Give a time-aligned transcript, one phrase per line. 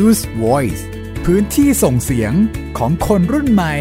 [0.00, 0.82] Use Voice
[1.24, 2.32] พื้นที่ส่งเสียง
[2.78, 3.74] ของคนรุ่นใหม่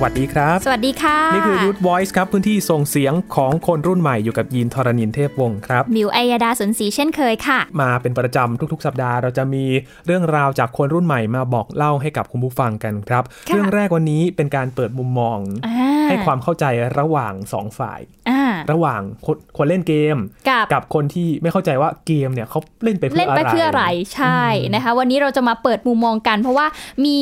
[0.00, 9.64] สวัสดีครับ สวัสดีค่ะ นี่คือ Youth Voice ครับ พื้นที่ส่งเสียงของคนรุ่นใหม่อยู่กับยีนทรณินเทพวงศ์ครับ มิวอัยดาสนศรีเช่นเคยค่ะ มาเป็นประจำทุกๆ สัปดาห์เราจะมี
[10.06, 16.64] เรื่องราวจากคนรุ่นใหม่มาบอกเล่าให้กับคุณผู้ฟังกันครับ ค่ะ เรื่องแรกวันนี้เป็นการเปิดมุมมอง อ่า ให้ความเข้าใจ
[16.98, 18.00] ระหว่างสองฝ่าย
[18.72, 20.16] ระหว่างคนคนเล่นเกม
[20.48, 24.42] กับกับคนที่ไม่เข้าใจว่าเกมเนี่ยเขาเล่นไปเพื่เล่อนอะไรไปเพื่ออะไรใช่
[24.74, 26.66] นะคะวันนี้เราจะมาเปิดมุมมองกัน เพราะว่า
[27.04, 27.20] มี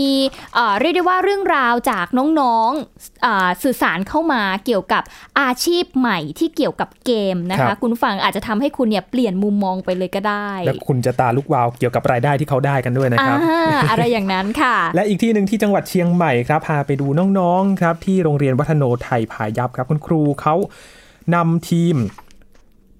[0.54, 5.02] เอ่อเรียกได้ว่าเรื่องราวจากน้องๆเอ่อสื่อสารเข้ามาเกี่ยวกับ
[5.40, 17.06] อาชีพใหม่ที่เกี่ยวกับเกมนะครัคะบคุณผู้ฟังอาจจะทำให้คุณเนี่ยเปลี่ยนมุมมองไปเลยก็ได้ และคุณจะตาลุกวาวเกี่ยวกับรายได้ที่เขาได้กันด้วยนะครับอ่าอะไรอย่างนั้นค่ะ และอีกที่หนึ่งที่จังหวัดเชียงใหม่ครับพาไปดู
[17.38, 20.54] น้องๆครับที่โรงเรียนวัฒโนไทยพายัพครับคุณครูเขา
[21.34, 21.96] นำทีม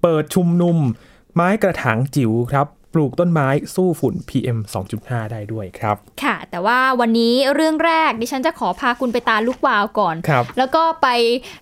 [0.01, 0.77] เปิดชุมนุม
[1.35, 4.57] ไม้กระถางจิ๋วครับปลูกต้นไม้สู้ฝุ่น PM
[4.95, 11.07] 2.5 ได้ด้วยครับ ค่ะ แต่ว่าวันนี้เรื่องแรกดิฉันจะขอพาคุณไปตาลูกวาวก่อนครับแล้วก็ไป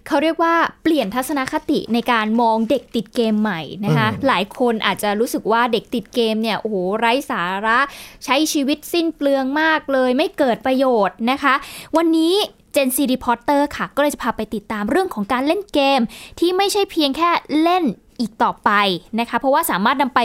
[0.07, 7.79] เขาเรียกว่าเปลี่ยนทัศนคติในการมองเด็กติดเกมใหม่นะคะอืมหลายคนอาจจะรู้สึกว่าเด็กติดเกมเนี่ยโอ้โหไร้สาระ
[8.25, 11.53] ใช้ชีวิตสิ้นเปลืองมากเลย ไม่เกิดประโยชน์นะคะ
[11.97, 12.35] วันนี้
[12.78, 16.02] Gen Z Reporter ค่ะ ก็เลยจะพาไปติดตามเรื่องของการเล่นเกม
[16.40, 17.30] ที่ไม่ใช่เพียงแค่
[17.62, 17.84] เล่น
[18.20, 18.72] อีกต่อไป
[19.20, 20.20] นะคะ เพราะว่าสามารถนำไป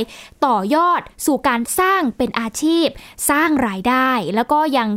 [0.47, 2.87] ต่อยอดสู่การสร้างเป็นอาชีพ
[3.31, 4.89] สร้างรายได้ แล้วก็ยัง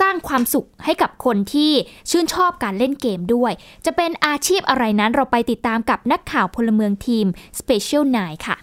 [0.00, 1.72] สร้างความสุขให้กับคนที่
[2.10, 3.52] ชื่นชอบการเล่นเกมด้วย
[3.86, 7.26] จะเป็นอาชีพอะไรนั้นเราไปติดตามกับนักข่าวพลเมืองทีม
[7.58, 8.56] Special 9 ค่ะ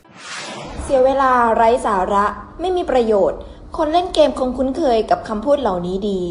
[0.83, 2.25] เสียเวลาไร้สาระ
[2.59, 3.39] ไม่มีประโยชน์
[3.77, 6.21] คนเล่นเกมคงคุ้นเคยกับคำพูดเหล่านี้ดี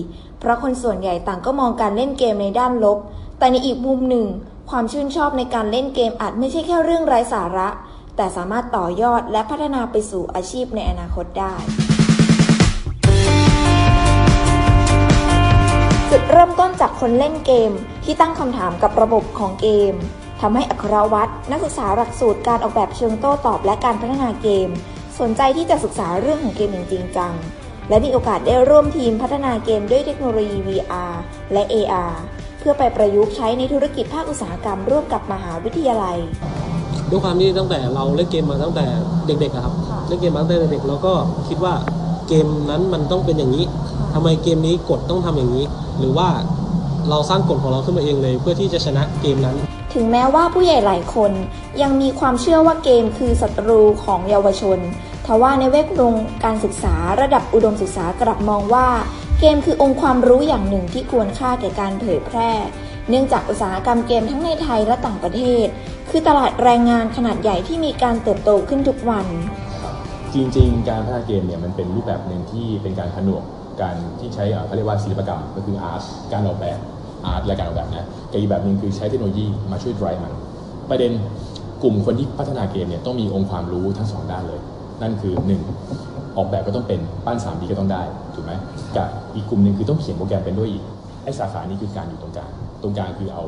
[0.40, 2.98] เพราะคนส่วนใหญ่ต่างก็มองการเล่นเกมในด้านลบ
[3.38, 4.26] แต่ในอีกมุมหนึ่ง
[4.70, 7.68] ความชื่นชอบในการเล่นเกมอาจไม่ใช่แค่เรื่องไร้สาระ
[8.16, 11.54] แต่สามารถต่อยอดและพัฒนาไปสู่อาชีพในอนาคตได้
[16.10, 17.72] จุดเริ่มต้นจากคนเล่นเกม
[18.04, 19.94] ที่ตั้งคำถามกับระบบของเกม
[20.40, 24.68] ทำให้อัครวัตรนักศึกษาหลักสูตรการออกแบบเชิงโต้ตอบและการพัฒนาเกม
[25.20, 27.32] สนใจที่จะศึกษาเรื่องของเกมอย่างจริงจัง
[27.88, 31.14] และมีโอกาสได้ร่วมทีมพัฒนาเกมด้วยเทคโนโลยี VR
[31.52, 32.12] และ AR
[32.58, 36.16] เพื่อไปประยุกต์ใช้ในธุรกิจภาคอุตสาหกรรมร่วมกับมหาวิทยาลัย
[37.10, 38.86] ด้วยความที่ตั้งแต่เราเล่นเกมมาตั้งแต่
[39.26, 39.74] เด็กๆอะครับ
[40.08, 41.12] เล่นเกมมาตั้งแต่เด็กๆเราก็
[41.48, 41.74] คิดว่า
[42.28, 43.64] เกมนั้นมันต้องเป็นอย่างนี้
[44.14, 45.64] ทำไมเกมนี้กฎต้องทำอย่างนี้
[45.98, 46.28] หรือว่า
[47.10, 49.56] เราสร้างกฎของเราขึ้นมาเองเลย เพื่อที่จะชนะเกมนั้น
[49.94, 51.32] ถึงแม้ว่าผู้ใหญ่หลายคน
[51.82, 54.78] ยังมีความเชื่อว่าเกมคือศัตรูของเยาวชน
[55.28, 58.88] ทว่าในเวทวงการศึกษาระดับอุดมศึกษากลับมองว่า
[59.40, 62.50] เกมคือองค์ความรู้อย่างหนึ่งที่ควรค่าแก่การเผยแพร่
[63.08, 65.66] เนื่องจากอุตสาหกรรมเกมทั้งในไทยและต่างประเทศ
[66.10, 69.26] คือตลาดแรงงานขนาดใหญ่ที่มีการเติบโตขึ้นทุกวัน
[70.34, 73.42] จริงๆ การพัฒนาเกมเนี่ยมันเป็นรูปแบบหนึ่งที่เป็นการผนวก
[73.82, 76.02] การที่ใช้อ่อเขาเรียกว่าศิลปกรรมก็คืออาร์ต
[76.32, 76.78] การออกแบบ
[77.26, 80.34] อาร์ตและการออกแบบนะกับอีกแบบหนึ่งคือใช้เทคโนโลยีมาช่วย drive มัน
[80.90, 81.12] ประเด็น
[81.82, 84.60] กลุ่มคนที่พัฒนาเกมเนี่ยต้องมีองค์ความรู้ทั้งสองด้านเลย
[85.02, 85.34] นั่นคือ
[85.84, 86.36] 1.
[86.36, 88.02] ออกแบบก็ต้องเป็นปั้น 3D ก็ต้องได้
[88.34, 88.52] ถูกไหม
[88.96, 90.82] กับอีกกลุ่มหนึ่งคือต้องเขียนโปรแกรมเป็นด้วยอีก
[91.24, 92.50] ไอ้สาขานี้คือการอยู่ตรงกลาง
[92.82, 93.44] ตรงกลางคือเอา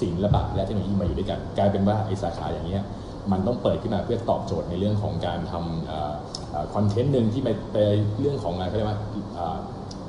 [0.00, 2.82] ศิลปะและเทคโนโลยีมาอยู่ด้วยกัน กลายเป็นว่าไอ้สาขาอย่างเงี้ย
[3.32, 7.76] มันต้องเปิดขึ้นมาเพื่อตอบโจทย์ในเรื่องของการทำคอนเทนต์หนึ่งที่ไปไป
[8.20, 8.98] เรื่องของอะไรเขาเรียกว่า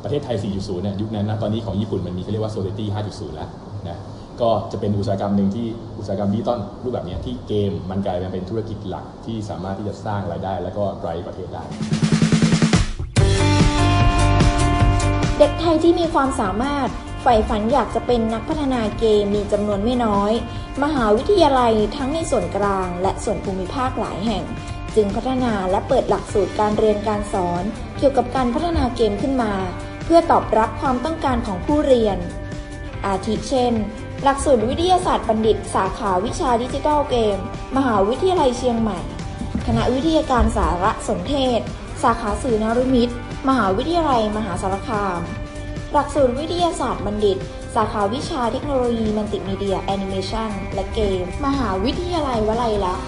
[0.03, 3.49] ประเทศไทย 4.0 เนี่ยยุคนั้นนะตอนนี้ของญี่ปุ่นมันมีเขาเรียกว่า Society 5.0 แล้ว
[3.89, 3.97] นะ
[4.41, 11.63] ก็จะเป็นอุตสาหกรรมหนึ่งที่อุตสาหกรรมดิจิตอลรูปแบบนี้ที่เกมมันกลายมาเป็นธุรกิจหลักที่สามารถที่จะสร้างรายได้ แล้วก็ไกลประเทศได้
[15.37, 16.89] เด็กไทยที่มีความสามารถ
[17.21, 20.31] ใฝ่ฝันอยากจะเป็นนักพัฒนาเกมมีจำนวนไม่น้อย
[20.83, 24.43] มหาวิทยาลัยทั้งในส่วนกลาง และส่วนภูมิภาคหลายแห่ง
[24.95, 27.63] จึงพัฒนาและเปิดหลักสูตรการเรียนการสอน
[27.97, 29.53] เกี่ยวกับการพัฒนาเกมขึ้นมา
[30.05, 32.17] เพื่อตอบรับความต้องการของผู้เรียน
[33.05, 33.73] อาทิเช่น
[34.23, 37.37] หลักสูตรวิทยาศาสตร์บัณฑิต สาขาวิชาดิจิทัลเกม
[37.77, 38.99] มหาวิทยาลัยเชียงใหม่
[39.65, 41.59] คณะวิทยาการสารสนเทศ
[42.03, 43.13] สาขาสื่อนรุมิตร
[43.49, 45.19] มหาวิทยาลัยมหาสารคาม
[45.93, 47.37] หลักสูตรวิทยาศาสตร์บัณฑิต
[47.75, 53.07] สาขาวิชาเทคโนโลยีมัลติมีเดียแอนิเมชันและเกม มหาวิทยาลัยวลัยลักษณ์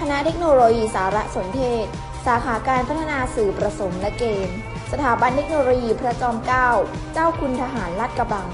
[0.00, 1.84] คณะเทคโนโลยีสารสนเทศ
[2.26, 4.48] สาขาการพัฒนาสื่อประสมและเกม
[4.92, 6.68] สถาบันเทคโนโลยีพระจอมเกล้า
[7.12, 8.48] เจ้าคุณทหารลาดกระบัง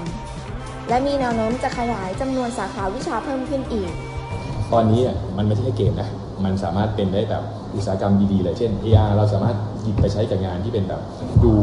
[0.89, 3.91] และมีแนวโน้มจะขยายจำนวนสาขาวิชาเพิ่มขึ้นอีก
[4.73, 6.09] ตอนนี้อะมันไม่ใช่แค่เกมนะ
[6.43, 7.43] มันสามารถเป็นได้แบบ
[7.75, 11.01] อุตสาหกรรมดีๆเลยเช่น AR เราสามารถหยิบไปใช้กับงานที่เป็นแบบ
[11.43, 11.53] ดู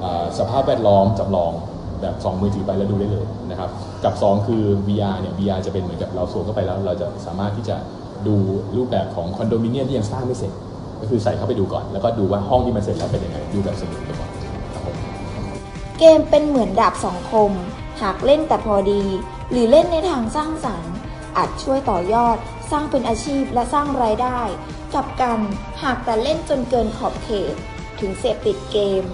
[0.00, 1.52] เอ่อสภาพแวดล้อมจำลอง
[2.00, 3.70] แบบสองมือถือไปแล้วดูได้เลยนะครับ
[4.04, 7.76] กับ 2 คือ VR เนี่ย VR จะเป็นเหมือนกับเราสวมเข้าไปแล้ว เราจะสามารถที่จะ
[8.26, 8.34] ดู
[8.76, 10.52] รูปแบบของคอนโดมิเนียมที่ยังสร้างไม่เสร็จ
[11.00, 14.30] ก็คือใส่เข้าไปดูก่อน แล้วก็ดูว่าห้องที่มันเสร็จแล้วเป็นยังไง ดูแบบสมุดไปก่อน
[14.72, 14.96] ครับผม
[15.98, 17.52] เกมเป็นเหมือนดาบสองคม
[18.00, 19.02] หากเล่นแต่พอดี
[19.50, 20.94] หรือเล่นในทางสร้างสรรค์
[21.36, 22.36] อาจช่วยต่อยอด
[22.70, 24.40] สร้างเป็นอาชีพและสร้างรายได้
[24.94, 25.40] กับกัน
[25.82, 27.54] หากแต่เล่นจนเกินขอบเขต
[28.00, 29.04] ถึงเสพติดเกม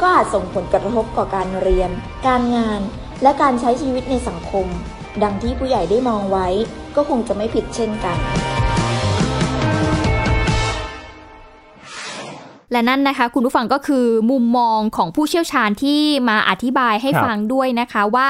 [0.00, 1.90] ก็อาจส่งผลกระทบต่อการเรียน
[2.26, 2.80] การงาน
[3.22, 4.66] และการใช้ชีวิตในสังคม
[5.22, 6.48] ดังที่ผู้ใหญ่ได้มองไว้
[6.96, 8.18] ก็คงจะไม่ผิดเช่นกัน
[12.74, 18.26] และนั่นนะคะ คุณผู้ฟังก็คือมุมมองของผู้เชี่ยวชาญที่มาอธิบายให้ครับฟังด้วยนะคะว่า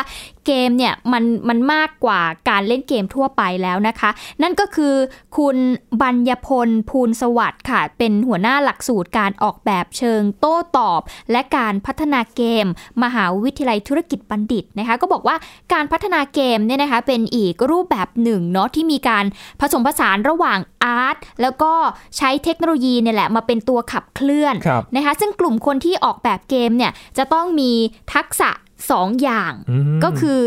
[0.47, 2.21] เกมเนี่ยมันมันมากกว่า
[2.51, 4.11] การเล่นเกมทั่วไปแล้วนะคะ
[4.43, 4.95] นั่นก็คือ
[5.37, 5.57] คุณ
[6.01, 11.01] บัญญพลภูลสวัสดิ์ค่ะ เป็นหัวหน้าหลักสูตรการออกแบบเชิงโต้ตอบ
[11.33, 12.67] และการพัฒนาเกม
[13.03, 15.37] มหาวิทยาลัยธุรกิจบัณฑิตนะคะ ก็บอกว่า
[15.73, 19.25] การพัฒนาเกมเนี่ยนะคะเป็นอีกรูปแบบหนึ่งเนาะที่มีการ
[19.61, 21.73] ผสมผสานระหว่างอาร์ตแล้วก็
[22.17, 27.71] ใช้เทคโนโลยีเนี่ยแหละมาเป็นตัวขับเคลื่อนครับนะคะซึ่งกลุ่มคนที่ออกแบบเกมเนี่ยจะต้องมี
[28.15, 28.51] ทักษะ
[28.83, 30.41] 2อย่างอืมก็คือ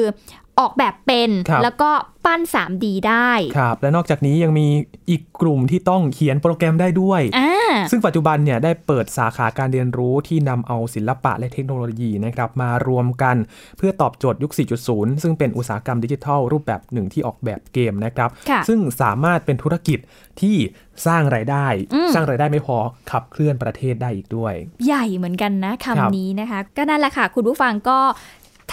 [0.60, 1.92] ออกแบบเป็นครับแล้วก็
[2.26, 4.68] ปั้น 3D ได้ครับและนอกจากนี้ยังมี
[5.10, 13.36] อีกกลุ่มที่ต้องเขียนโปรแกรมได้ด้วยอ่าซึ่งปัจจุบันเนี่ยได้เปิดสาขาการเรียนรู้ที่นำเอาศิลปะและเทคโนโลยีนะครับมารวมกัน
[13.78, 14.52] เพื่อตอบโจทย์ยุค
[14.88, 20.00] 4.0 ซึ่งเป็นอุตสาหกรรมดิจิทัล รูปแบบหนึ่งที่ออกแบบเกมนะครับค่ะซึ่งสามารถเป็นธุรกิจ
[20.42, 20.58] ที่
[21.08, 22.78] สร้างรายได้อืมสร้างรายได้ไม่พอ
[23.12, 24.54] ขับเคลื่อนประเทศได้อีกด้วย
[24.86, 28.00] ใหญ่เหมือนกันนะครับคำนี้นะคะ ก็นั่นแหละค่ะ คุณผู้ฟังก็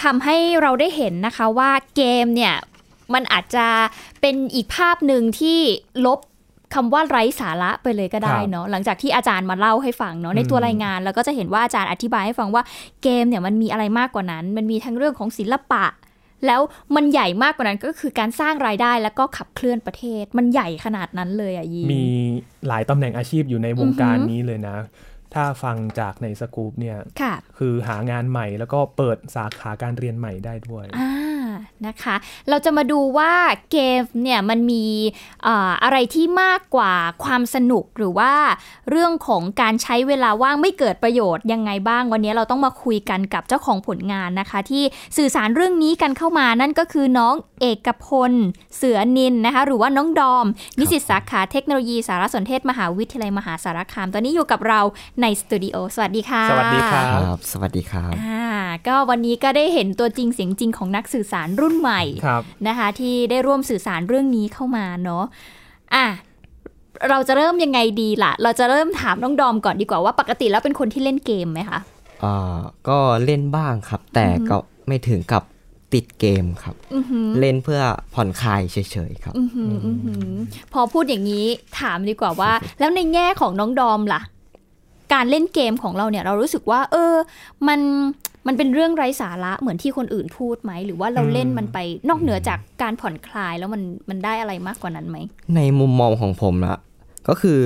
[0.03, 2.55] ทำให้เราได้เห็นนะคะว่าเกมเนี่ย
[3.13, 3.67] มันอาจจะ
[4.21, 5.59] เป็นอีกภาพหนึ่งที่
[6.05, 6.19] ลบ
[6.73, 12.63] คำว่าไร้สาระไปเลยก็ได้เนาะหลังจากที่อาจารย์มาเล่าให้ฟังเนาะในตัวรายงานแล้วก็จะเห็นว่าอาจารย์อธิบายให้ฟังว่า
[13.03, 15.85] เกมเนี่ยมันมีอะไรมากกว่านั้น มันมีทั้งเรื่องของศิลปะ
[16.45, 16.61] แล้ว
[16.95, 22.05] มันใหญ่มากกว่านั้นก็คือการสร้างรายได้แล้วก็ขับเคลื่อนประเทศ มันใหญ่ขนาดนั้นเลยอะยีมี
[22.67, 24.77] หลายตำแหน่งอาชีพอยู่ในวงการอือหือนี้เลยนะ
[25.33, 31.09] ถ้าฟังจากในสกูปเนี่ยค่ะคือหางานใหม่แล้วก็เปิดสาขาการเรียนใหม่ได้ด้วย อ่า
[31.87, 32.15] นะคะ
[32.49, 33.33] เราจะมาดูว่า
[33.71, 34.85] เกมเนี่ยมันมี
[35.45, 36.93] อ่าอะไรที่มากกว่า
[37.23, 38.33] ความสนุกหรือว่า
[38.89, 44.83] เรื่องของการใช้เวลาว่างไม่เกิดประโยชน์ยังไงบ้าง วันนี้เราต้องมาคุยกันกับเจ้าของผลงานนะคะ ที่
[45.17, 48.33] สื่อสารเรื่องนี้กันเข้ามานั่นก็คือน้องเอกพล
[48.77, 50.45] เสือนินนะคะ หรือว่าน้องดอม
[50.79, 54.81] นิสิตสาขาเทคโนโลยีสารสนเทศมหาวิทยาลัยมหาสารคาม ตอนนี้อยู่กับเรา
[55.21, 58.47] ในสตูดิโอสวัสดีค่ะ สวัสดีครับครับสวัสดีครับอ่า
[58.87, 65.23] ก็วันนี้ก็ได้เห็นตัวจริงเสียงจริงของนักสื่อสารรุ่นใหม่ครับนะคะที่ได้ร่วมสื่อสารเรื่องนี้เข้ามาเนาะ
[65.95, 66.05] อะ
[67.09, 71.79] เราจะเริ่มยังไงดีล่ะ เราจะเริ่มถามน้องดอมก่อนดีกว่าว่าปกติแล้วเป็นคนที่เล่นเกมไหมคะ
[72.23, 74.57] อ่าก็เล่นบ้างครับ แต่ก็
[74.87, 75.43] ไม่ถึงกับ
[75.93, 77.81] ติดเกมครับอือหือเล่นเพื่อ
[78.13, 78.77] ผ่อนคลายเฉ
[79.09, 80.33] ยๆครับอือหืออือหือ
[80.73, 81.45] พอพูดอย่างนี้
[81.79, 84.21] ถามดีกว่าว่า แล้วในแง่ของน้องดอมล่ะ
[85.13, 87.13] การเล่นเกมของเราเนี่ย เรารู้สึกว่า เออ
[87.67, 87.79] มัน
[88.47, 91.77] มันเป็นเรื่องไร้สาระเหมือนที่คนอื่นพูดไหม หรือว่าเราเล่นมันไป
[92.09, 95.17] นอกเหนือจากการผ่อนคลายแล้วมันมันได้อะไรมากกว่านั้นไหม
[95.55, 96.79] ในมุมมองของผมนะ
[97.27, 97.59] ก็คือ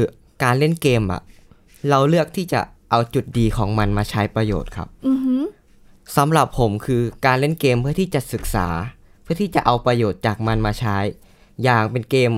[0.43, 1.21] การเล่นเกมอะ
[1.89, 5.41] เราเลือกที่จะเอาจุดดีของมันมาใช้ประโยชน์ครับอือหือ
[6.17, 8.67] สำหรับผมคือการเล่นเกมเพื่อที่จะศึกษา
[9.23, 10.97] เพื่อที่จะเอาประโยชน์จากมันมาใช้
[11.63, 12.31] อย่างเป็นเกม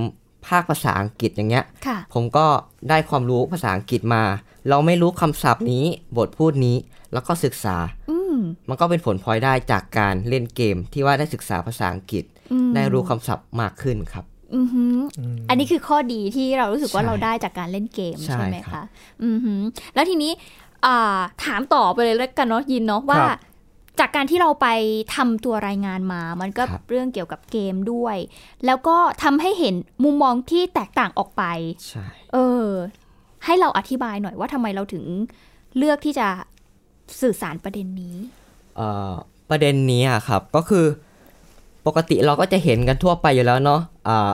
[0.48, 2.48] ภาคภาษาอังกฤษอย่างเงี้ยค่ะผมก็
[2.90, 4.24] ได้ความรู้ภาษาอังกฤษมา
[4.70, 5.84] เราไม่รู้คำศัพท์นี้
[6.18, 6.78] บทพูดนี้
[7.14, 7.78] แล้วก็ศึกษา
[8.10, 18.86] อื มมันก็เป็นผลพลอยได้จากการเล่นเกมที่ว่าได้ศึกษาภาษาอังกฤษอืมได้รู้คำศัพท์มากขึ้นครับอือหือออันนี้คือข้อดีที่เรารู้สึกว่าใช่เราได้จากการเล่นเกมใช่ใช่ไหมครัคะบ
[19.24, 19.62] อือหือ
[19.96, 20.32] แล้วทีนี้
[20.86, 23.40] อ่าถามต่อไปเลยแล้วกันเนาะยินเนาะว่าครับ
[24.00, 24.68] จากการที่เราไป
[25.16, 28.18] ทำตัวรายงานมา มันก็เรื่องเกี่ยวกับเกมด้วย
[28.66, 31.44] แล้วก็ทำให้เห็นมุมมองที่แตกต่างออกไป
[31.90, 32.68] ใช่เออ
[33.46, 35.06] ให้เราอธิบายหน่อยว่าทำไมเราถึง
[35.78, 36.28] เลือกที่จะ
[37.22, 38.16] สื่อสารประเด็นนี้
[38.76, 39.12] เอ่อ
[39.50, 40.86] ประเด็นนี้อะครับก็คือ
[41.86, 44.32] ปกติเราก็จะเห็นกันทั่วไปอยู่แล้วเนาะอ่า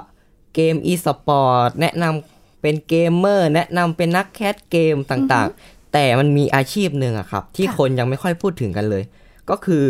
[0.56, 9.04] เกม e-sport แนะนำเป็นเกมเมอร์แนะนำเป็นนักแคสเกมต่างๆ แต่มันมีอาชีพหนึ่งอะครับ ที่ค่ะคนยังไม่ค่อยพูดถึงกันเลย
[9.50, 9.86] ก็คือ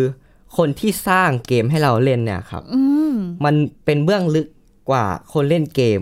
[0.57, 2.81] คนที่สร้างเกมให้เราเล่นเนี่ยครับอื
[3.13, 3.15] ม
[3.45, 4.47] มันเป็นเบื้องลึก
[4.89, 6.01] กว่าคนเล่นเกม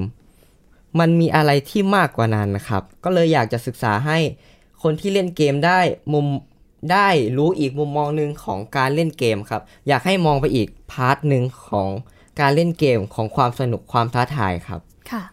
[0.99, 4.17] มันมีอะไรที่มากกว่านั้นนะครับ ก็เลยอยากจะศึกษาให้
[4.83, 5.79] คนที่เล่นเกมได้
[6.13, 6.25] มุม
[6.91, 11.89] ได้รู้อีกมุมมองหนึ่งของการเล่นเกมครับ อยากให้มองไปอีก part หนึ่งของ
[12.39, 15.23] การเล่นเกมของความสนุกความท้าทายครับ ค่ะ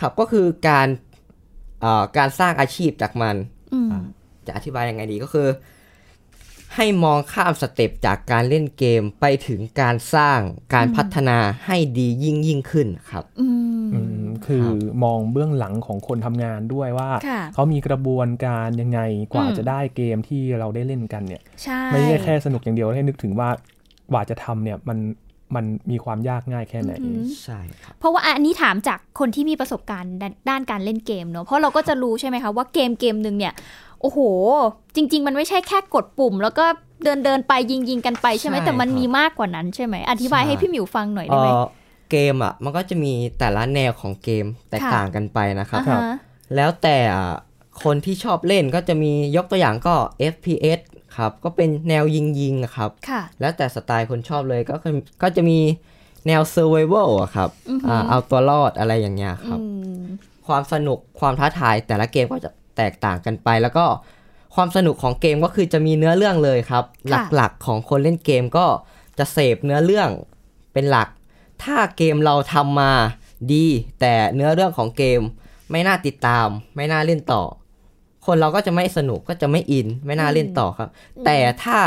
[0.00, 0.88] ครับก็คือการ
[1.80, 3.36] เอ่อการสร้างอาชีพจากมัน
[3.72, 3.88] อืม
[4.46, 5.48] จะอธิบายยังไงดีก็คือ
[6.76, 10.40] ให้มองข้าม step จากการเล่นเกมไปถึงการสร้าง
[10.74, 13.46] การพัฒนาให้ดียิ่งยิ่งขึ้นครับอื
[13.82, 14.66] มอืมคือ
[15.04, 19.00] มองเบื้องหลังของคนทำงานด้วยว่าค่ะเขามีกระบวนการยังไง
[19.32, 23.48] กว่าอืมจะได้เกมที่เราได้เล่นกันเนี่ยใช่ไม่ใช่แค่สนุกอย่างเดียวให้นึกถึงว่า
[24.10, 24.98] กว่าจะทำเนี่ยมัน
[25.56, 33.52] มันมีความยากง่ายแค่ไหนอือหือใช่ครับเพราะว่าอันนี้ถามจากคนที่มีประสบการณ์ด้านด้านการเล่นเกมเนอะเพราะเราก็จะรู้ใช่ไหมคะว่าเกมเกมหนึ่งเนี่ย
[34.00, 34.18] โอ้โห
[34.94, 36.64] จริง ๆ มันไม่ใช่แค่กดปุ่ม แล้วก็
[37.04, 41.60] เดินเดินไปยิงยิงกันไปใช่ไหมใช่แต่มันครับมีมากกว่านั้นใช่ไหมอธิบายใช่ให้พี่หมิวฟังหน่อยเอได้ไหมอ
[42.10, 46.14] เกมอะมันก็จะมีแต่ละแนวของเกมแตกค่ะต่างกันไปนะครับอ่าครับฮะ
[46.56, 47.34] แล้วแต่อะ
[47.84, 49.94] คนที่ชอบเล่นก็จะมียกตัวอย่างก็
[50.32, 50.80] FPS
[51.16, 55.58] ครับก็เป็นแนวยิงยิงๆอะครับค่ะแล้วแต่สไตล์คนชอบเลยก็คือก็จะมี
[56.26, 59.64] แนว Survival อะครับอือหืออ่าเอาตัวรอดอะไรอย่างเงี้ยครับอื
[59.98, 60.02] ม
[60.46, 62.50] ความสนุกความท้าทายแต่ละเกมก็จะ
[62.80, 63.86] แตกต่างกันไป แล้วก็
[64.54, 66.84] ความสนุกของเกมก็คือจะมีเนื้อเรื่องเลยครับ
[67.36, 68.66] หลักๆของคนเล่นเกมก็
[69.18, 70.10] จะเสพเนื้อเรื่อง
[70.72, 71.08] เป็นหลัก
[71.62, 72.92] ถ้าเกมเราทำมา
[73.52, 73.66] ดี
[74.00, 75.20] แต่เนื้อเรื่องของเกม
[75.70, 76.46] ไม่น่าติดตาม
[76.76, 77.42] ไม่น่าเล่นต่อ
[78.26, 80.88] คนเราก็จะไม่สนุกก็จะไม่อิน ไม่น่าเล่นต่อครับ
[81.24, 81.78] แต่ถ้า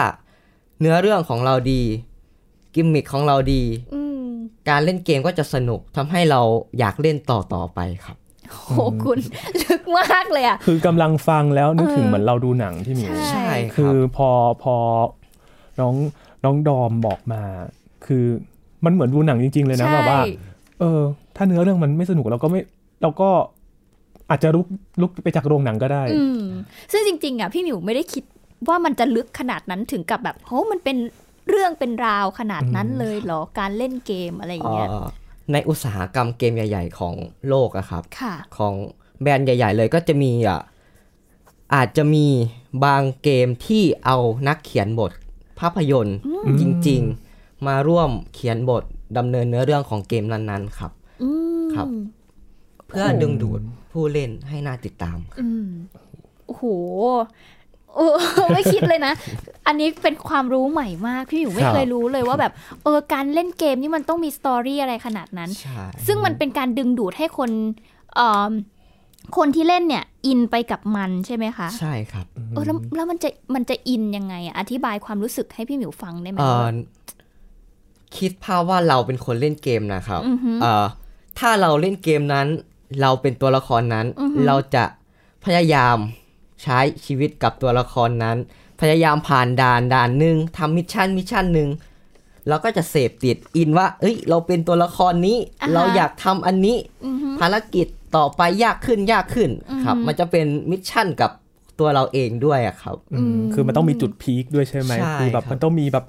[0.80, 1.82] เนื้อเรื่องของเราดี
[2.76, 4.30] กิมมิคของเราดีอืม
[4.70, 6.42] การเล่นเกมก็จะสนุกทำให้เรา
[6.80, 8.18] อยากเล่นต่อต่อไปครับ
[8.52, 9.20] โหคุณ
[9.64, 14.30] ลึกมากเลยอะ คือกำลังฟังแล้วนึกถึงเออเหมือนเราดูหนังที่หมิวใช่ใช่คคืรับอพอ
[14.64, 14.76] พอ
[15.80, 15.96] น้อง
[16.44, 17.42] น้องดอมบอกมา
[18.06, 18.26] คือ
[18.86, 20.22] มันเหมือนดูหนังจริง ๆ เลยนะใช่แบบว่า
[20.80, 21.02] เออ
[21.36, 22.62] ถ้าเนื้อเรื่องมันไม่สนุกเราก็ไม่
[23.02, 23.30] เราก็
[24.30, 24.68] อาจจะลุก
[25.02, 26.42] ลุกไปจากโรงหนังก็ได้อืม
[26.92, 28.24] ซึ่งจริง ๆ อะ พี่หมิวไม่ได้คิด
[28.68, 30.98] ว่ามันจะลึกขนาดนั้นถึงกับแบบโหมันเป็น
[31.50, 35.08] เรื่องเป็นราวขนาดนั้นอืมเลยเหรอการเล่นเกมอะไรอย่างเงี้ยเอ่อ
[35.52, 37.16] ในอุตสาหกรรมเกมใหญ่ ๆ ของ
[37.50, 38.74] โลกอะครับค่ะของ
[39.22, 40.62] แบรนด์ใหญ่ ๆ เลยก็จะมีอะ
[41.76, 42.28] อาจจะมี
[42.86, 45.12] บางเกมที่เอานักเขียนบท
[45.60, 46.18] ภาพยนตร์
[46.60, 47.02] จริง
[47.36, 48.84] ๆ มาร่วมเขียนบท
[49.18, 50.92] ดำเนินเนื้อเรื่องของเกมนั้น ๆ ครับ
[51.24, 51.30] อื
[51.66, 51.88] มครับ
[52.88, 55.68] เพื่อดึงดูดผู้เล่นให้น่าติดตามอืม
[56.46, 56.64] โอ้โห
[57.96, 58.06] โอ้
[58.54, 59.14] ไม่คิดเลยนะ
[59.68, 62.52] อันนี้เป็นความรู้ใหม่มาก พี่หมิวไม่ครับเคยรู้เลยว่าแบบ
[62.84, 67.52] เออการเล่นเกมนี่มันต้องมีสตอรี่อะไรขนาดนั้นใช่ซึ่งมันเป็นการดึงดูดให้คน
[68.16, 68.52] เอ่อ
[69.38, 76.72] คนที่เล่นเนี่ย อินไปกับมันใช่ไหมคะ ใช่ครับเออแล้วแล้วมันจะมันจะอินยังไงอะอธิบายความรู้สึกให้พี่หมิวฟังได้ไหมเอ่อว่า
[78.18, 80.86] คิดภาพว่าเราเป็นคนเล่นเกมนะครับอือฮึเอ่อ
[81.40, 82.48] ถ้าเราเล่นเกมนั้น
[83.02, 84.84] เราเป็นตัวละครนั้นอือฮึเราจะ
[85.46, 85.98] พยายาม
[86.64, 88.38] ใช้ชีวิตกับตัวละครนั้น
[88.82, 91.70] พยายามผ่านด่านด่านหนึ่งทำ mission mission หนึ่ง
[92.48, 101.32] เราก็จะเสพติดอินว่า เอ้ย เราเป็นตัวละครนี้อ่าฮะเราอยากทำอันนี้อือฮึภารกิจต่อไปยากขึ้นยากขึ้นอือฮึครับ มันจะเป็น mission กับ
[101.80, 106.06] ตัวเราเองด้วยอะครับอืมคือมันต้องมีจุด peak ด้วยใช่ไหมใช่คือแบบครับมันต้องมีแบบ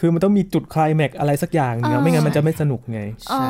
[0.00, 3.00] คือมันต้องมีจุดไคลายแม็กซ์อะไรสักอย่างเนาะไม่งั้นมันจะไม่สนุกไง
[3.32, 3.40] อ๋อ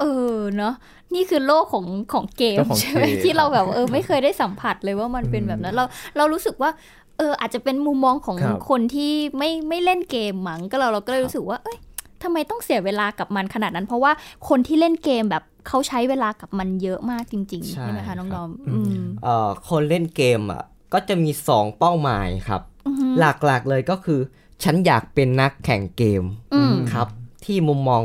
[0.00, 0.04] เอ
[0.34, 0.74] อเนาะ
[1.14, 5.84] นี่คือโลกของของเกมโลกของใช่ไหมเกมที่เราแบบเออไม่เคยได้สัมผัสเลยว่ามันเป็นแบบนั้นเรา
[6.16, 6.70] เรารู้สึกว่า
[7.18, 11.78] เอออาจจะเป็นมุมมองของครับคนที่ไม่ไม่เล่นเกมมั้งก็เราเราก็เลยรู้สึกว่าเอ้ย
[12.22, 14.12] ทำไมต้องเสียเวลากับมันขนาดนั้น เพราะว่า
[14.48, 20.62] คนที่เล่นเกมแบบเขาใช้เวลากับมันเยอะมากจริงๆใช่ใช่ไหมคะน้องดอม ครับอืมเอ่อคนเล่นเกมอะ
[20.92, 24.20] ก็จะมีสองเป้าหมายครับอือฮึหลักๆเลยก็คือ
[24.62, 26.22] ฉันอยากเป็นนักแข่งเกม
[26.54, 27.08] อืมครับ
[27.44, 28.00] ที่มุมมอง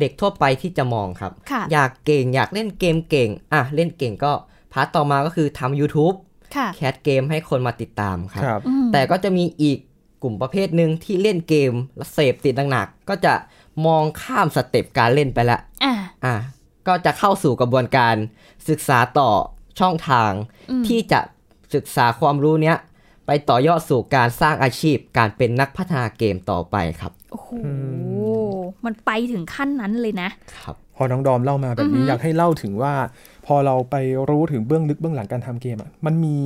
[0.00, 4.32] เด็กทั่วไปที่จะมองครับค่ะอยากเก่งอยากเล่นเกมเก่ง อะ เล่นเก่งก็
[4.72, 6.16] part ต่อมาก็คือทำ YouTube
[6.56, 9.78] ค่ะ cast เกมให้คนมาติดตามครับครับอืมแต่ก็จะมีอีก
[10.22, 13.34] กลุ่มประเภทหนึ่งที่เล่นเกมแล้วเสพติดหนักๆก็จะ
[13.86, 15.92] มองข้ามสเต็ปการเล่นไปละอะ
[16.24, 16.36] อะ
[16.86, 18.14] ก็จะเข้าสู่กระบวนการ
[18.68, 19.30] ศึกษาต่อ
[19.80, 20.32] ช่องทาง
[20.70, 21.20] อืมที่จะ
[21.74, 22.76] ศึกษาความรู้เนี้ย
[23.32, 27.50] ไปต่อยอดสู่การสร้างอาชีพการเป็นนักพัฒนาเกมต่อไปครับโอ้โห
[28.84, 32.94] มันไปถึงขั้นนั้นเลยนะครับพอน้องดอมเล่ามาแบบอือนี้ฮึอยากให้เล่าถึงว่า
[33.46, 33.96] พอเราไป
[34.30, 36.36] รู้ถึงเบื้องลึกเบื้องหลังการทำเกมอะมันมี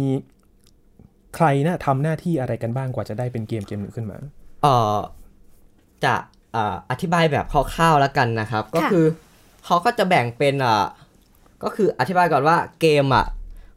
[1.37, 4.17] ใครนะทำหน้าที่อะไรกันบ้างกว่าจะได้เป็นเกมเกมหนึ่งขึ้นมา
[4.62, 4.99] เอ่อ
[6.05, 6.14] จะ
[6.55, 9.05] อ่าอธิบายแบบคร่าวๆแล้วกันนะครับ ก็คือ
[9.64, 10.85] เขาก็จะแบ่งเป็นอ่า
[11.62, 13.26] ก็คืออธิบายก่อนว่าเกมอะ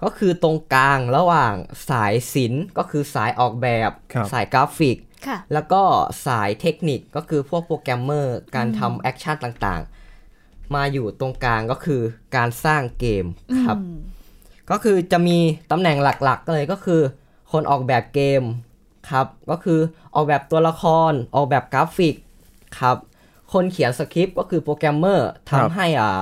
[0.03, 1.53] ก็คือตรงกลางระหว่าง
[1.89, 5.81] สายศิลป์ก็คือสายออกแบบครับสายกราฟิกค่ะแล้วก็
[6.25, 12.01] สายเทคนิคก็คือพวกโปรแกรมเมอร์การทำ action ต่างๆ มาอยู่ตรงกลางก็คือ
[12.35, 13.25] การสร้างเกม
[13.65, 13.97] ครับอืม
[14.71, 15.37] ก็คือจะมี
[15.71, 17.01] ตำแหน่งหลักๆเลยก็คือ
[17.51, 18.43] คนออกแบบเกม
[19.09, 19.79] ครับก็คือ
[20.15, 22.15] ออกแบบตัวละครออกแบบกราฟิก
[22.79, 22.97] ครับ
[23.53, 26.21] คนเขียนสคริปต์ก็คือโปรแกรมเมอร์ครับทำให้อ่า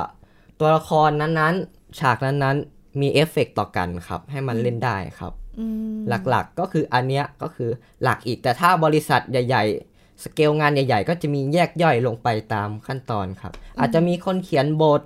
[0.59, 5.97] ตัวละครนั้นๆ ฉากนั้นๆ มีเอฟเฟกต์ต่อกันครับ ให้มันเล่นได้ครับอืม
[6.29, 7.69] หลักๆก็คืออันเนี้ยก็คือ
[8.03, 15.01] หลักอีกแต่ถ้าบริษัทใหญ่ ๆ สเกลงานใหญ่ ๆ ก็จะมีแยกย่อยลงไปตามขั้นตอนครับ อาจจะมีคนเขียนบท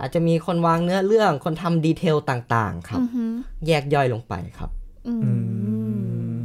[0.00, 3.32] อาจจะมีคนวางเนื้อเรื่องคนทำดีเทลต่างๆ ครับอือหือ
[3.66, 4.70] แยกย่อยลงไปครับ
[5.06, 5.32] อืมอื
[6.36, 6.38] ม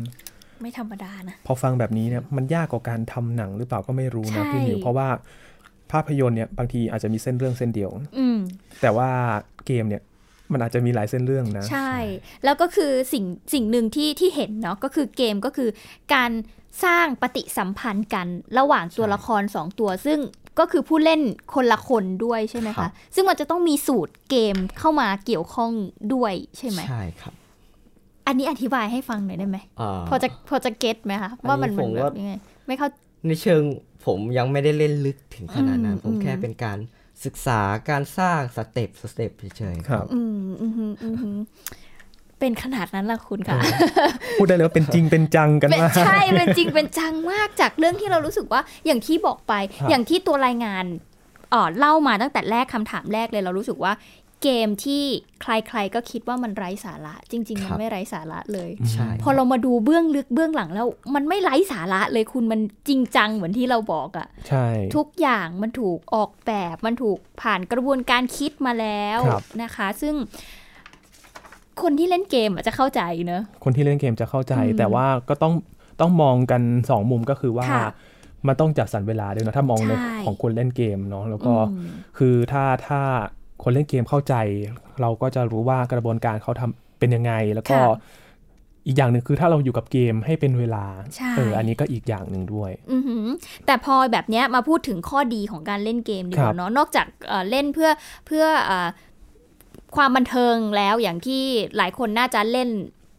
[0.62, 5.08] ไม่ธรรมดานะ พอฟังแบบนี้เนี่ยมันยากกว่าการทำหนังหรือเปล่าก็ไม่รู้ใช่นะพี่หมิวเพราะว่า
[5.92, 8.38] ภาพยนตร์เนี่ยบางทีอาจจะมีเส้นเรื่องเส้นเดียวอืม
[8.82, 9.10] แต่ว่า
[9.66, 10.02] เกมเนี่ย
[10.54, 11.94] มันอาจจะมีหลายเส้นเรื่องนะ ใช่
[12.46, 15.70] แล้วก็คือสิ่งสิ่งหนึ่งที่ที่เห็นเนาะก็คือเกมก็คือ
[16.14, 16.32] การ
[16.86, 18.28] สร้างปฏิสัมพันธ์กัน
[18.60, 20.20] ระหว่างตัวละครสองตัว ซึ่ง
[20.60, 21.22] ก็คือผู้เล่น
[21.54, 25.72] คนละคนด้วยใช่ไหมครัคะบซึ่งมันจะต้องมีสูตรเกมเข้ามาเกี่ยวข้อง
[26.14, 27.34] ด้วยใช่ไหมใช่ครับ
[28.28, 32.34] อันนี้อธิบายให้ฟังหน่อยได้ไหมอ่าพอจะพอจะ get ไหมคะอันนี้ว่ามันมันผมแบบว่ายังไง
[32.68, 32.88] ไม่เข้า
[33.28, 33.64] ในเชิง
[34.06, 36.78] ผมยังไม่ได้เล่นลึกถึงขนาดนั้นอืมผมแค่อืมเป็นการ
[37.26, 37.60] ศึกษา
[37.90, 41.40] การสร้าง step step เฉยๆครับอืมอืมอืมอืมอืม
[42.40, 43.60] เป็นขนาดนั้นล่ะคุณค่ะ
[44.40, 50.86] พูดได้เลยว่าเป็นจริงเป็นจังกันเป็นมากใช่เป็นจริงเป็นจังมากจากเรื่องที่เรารู้สึกว่าอย่างที่บอกไปครับอย่างที่ตัวรายงาน
[51.52, 53.92] เอ่อเล่ามาตั้งแต่แรกคำถามแรกเลยเรารู้สึกว่า
[54.44, 55.04] เกมที่
[55.42, 70.16] ใครๆก็คิดว่ามันไร้สาระ จริง ๆ มันไม่ไร้สาระเลยใช่พอเรามาดูเบื้องลึกเบื้องหลังแล้ว มันไม่ไร้สาระเลยคุณมันจริงจังเหมือนที่เราบอกอะใช่ทุกอย่างมันถูกออกแบบ มันถูกผ่านกระบวนการคิดมาแล้วครับนะคะ ซึ่ง
[71.82, 75.54] คนที่เล่นเกมอาจจะเข้าใจเนอะคนที่เล่นเกมจะเข้าใจอืมแต่ว่าก็ต้อง
[76.02, 77.88] ต้องมองกันสองมุมก็คือว่าค่ะ
[78.48, 83.02] มันต้องจัดสรรเวลาด้วยนะถ้ามองในใช่ของคนเล่นเกมเนาะแล้วก็อืมคือถ้าถ้า
[83.64, 84.34] คนเล่นเกมเข้าใจ
[85.02, 88.30] เราก็จะรู้ว่ากระบวนการเขาทำเป็นยังไง แล้วก็ค่ะ
[88.88, 93.26] อีกอย่างหนึ่งคือถ้าเราอยู่กับเกมให้เป็นเวลาใช่เออ อันนี้ก็อีกอย่างหนึ่งด้วยอือหือ
[93.66, 97.90] แต่พอแบบเนี้ยมาพูดถึงข้อดีของการเล่นเกมดีกครัว่าบเนาะ นอกจากเอ่อเล่นเพื่อ
[98.28, 98.88] เพื่อเอ่อ
[99.96, 101.44] ความบันเทิงแล้วอย่างที่
[101.78, 102.70] หลายคนน่าจะเล่น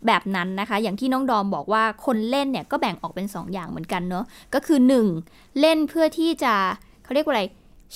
[0.06, 4.78] แบบนั้นนะคะ อย่างที่น้องดอมบอกว่าคนเล่นเนี่ยก็แบ่งออกเป็น2อย่างเหมือนกันเนาะ ก็คือ
[5.22, 6.54] 1 เล่นเพื่อที่จะ
[7.04, 7.42] เขาเรียกว่าอะไร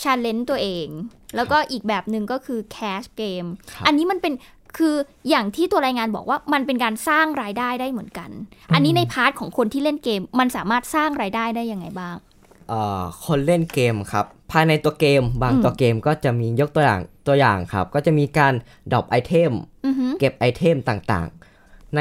[0.03, 0.89] challenge ตัวเอง
[1.37, 4.35] แล้วก็อีกแบบหนึ่งก็คือ cast เกมครับอันนี้มันเป็น
[4.79, 4.95] คือ
[5.31, 8.31] อย่างที่ตัวรายงานบอกว่ามันเป็นการสร้างรายได้ได้เหมือนกัน
[8.75, 12.17] อันนี้ใน part ของคนที่เล่นเกม มันสามารถสร้างรายได้ได้ยังไงบ้าง
[12.69, 18.55] เอ่อคนเล่นเกมครับ ภายในตัวเกมบางอืมตัวเกมก็จะมียกตัวอย่างตัวอย่างครับ ก็จะมีการ
[18.93, 19.53] drop item
[19.87, 22.01] อือหือเก็บ item ต่างๆ ใน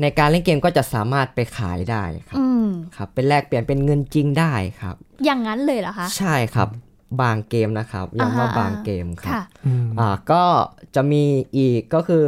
[0.00, 6.68] ในการเล่นเกมก็จะสามารถไปขายได้ครับอืมครับ เป็นแลกเปลี่ยนเป็นเงินจริงได้ครับ อย่างนั้นเลยเหรอคะ ใช่ครับ
[7.22, 10.44] บางเกมนะครับย้ำว่าอ่าฮะบางเกมครับค่ะอืมอ่าก็
[10.94, 11.24] จะมี
[11.56, 12.24] อีกก็คือ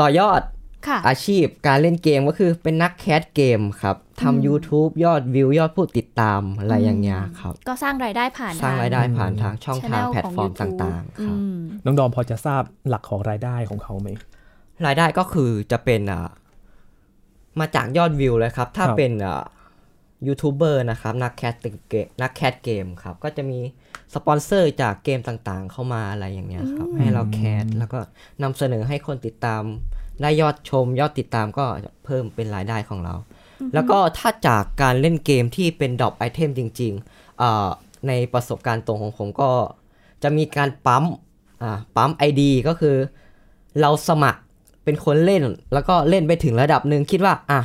[0.00, 0.42] ต่อยอด
[0.88, 14.08] ค่ะอาชีพการเล่นเกมก็คือเป็นนัก cast เกมครับอืมทำ YouTube ยอดวิวยอดผู้ติดตามอะไรอย่างเงี้ยครับ ก็สร้างรายได้ผ่านสร้างรายได้อืมผ่านทางช่องทาง channel แพลตฟอร์มของ YouTube ต่างๆครับอืมน้องดอมพอจะทราบหลักของรายได้ของเขาไหม
[14.86, 16.28] รายได้ก็คือจะเป็นอ่า
[17.60, 19.42] มาจากยอดวิวเลยครับ ถ้าครับเป็นอ่า
[20.26, 23.58] ยูทูบเบอร์นะครับนัก cast เกมนัก cast เกมครับ ก็จะมี
[24.14, 27.98] สปอนเซอร์จากเกมต่างๆ เข้ามาอะไรอย่างเงี้ยครับ ให้เรา cast แล้วก็
[28.42, 29.62] นำเสนอให้คนติดตาม
[30.22, 33.14] ได้ยอดชม ยอดติดตามก็จะเพิ่มเป็นรายได้ของเรา
[33.74, 37.68] แล้วก็ถ้าจากการเล่นเกมที่เป็น drop item จริงๆอ่า
[38.08, 39.50] ในประสบการณ์ตรงของผมก็
[40.22, 41.04] จะมีการปั๊ม
[41.62, 42.96] อ่าปั๊ม ID ก็คือ
[43.80, 44.40] เราสมัคร
[44.84, 47.60] เป็นคนเล่น แล้วก็เล่นไปถึงระดับหนึ่งคิดว่าอะ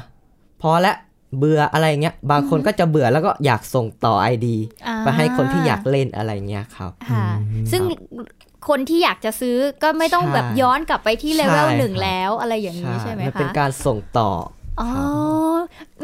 [0.61, 0.93] พอละ
[1.37, 4.47] เบื่ออะไรเงี้ย บางคนก็จะเบื่อแล้วก็อยากส่งต่อ ID
[4.87, 7.25] อ่าไปให้คนที่อยากเล่นอะไรเงี้ยครับค่ะ
[7.71, 7.81] ซึ่ง
[8.67, 14.31] คนที่อยากจะซื้อก็ไม่ต้องใช่แบบย้อนกลับไปที่เลเวลใช่หนึ่งครับแล้วอะไรอย่างนี้ใช่ไหมมันคะเป็นการส่งต่อ
[14.81, 14.91] อ๋อ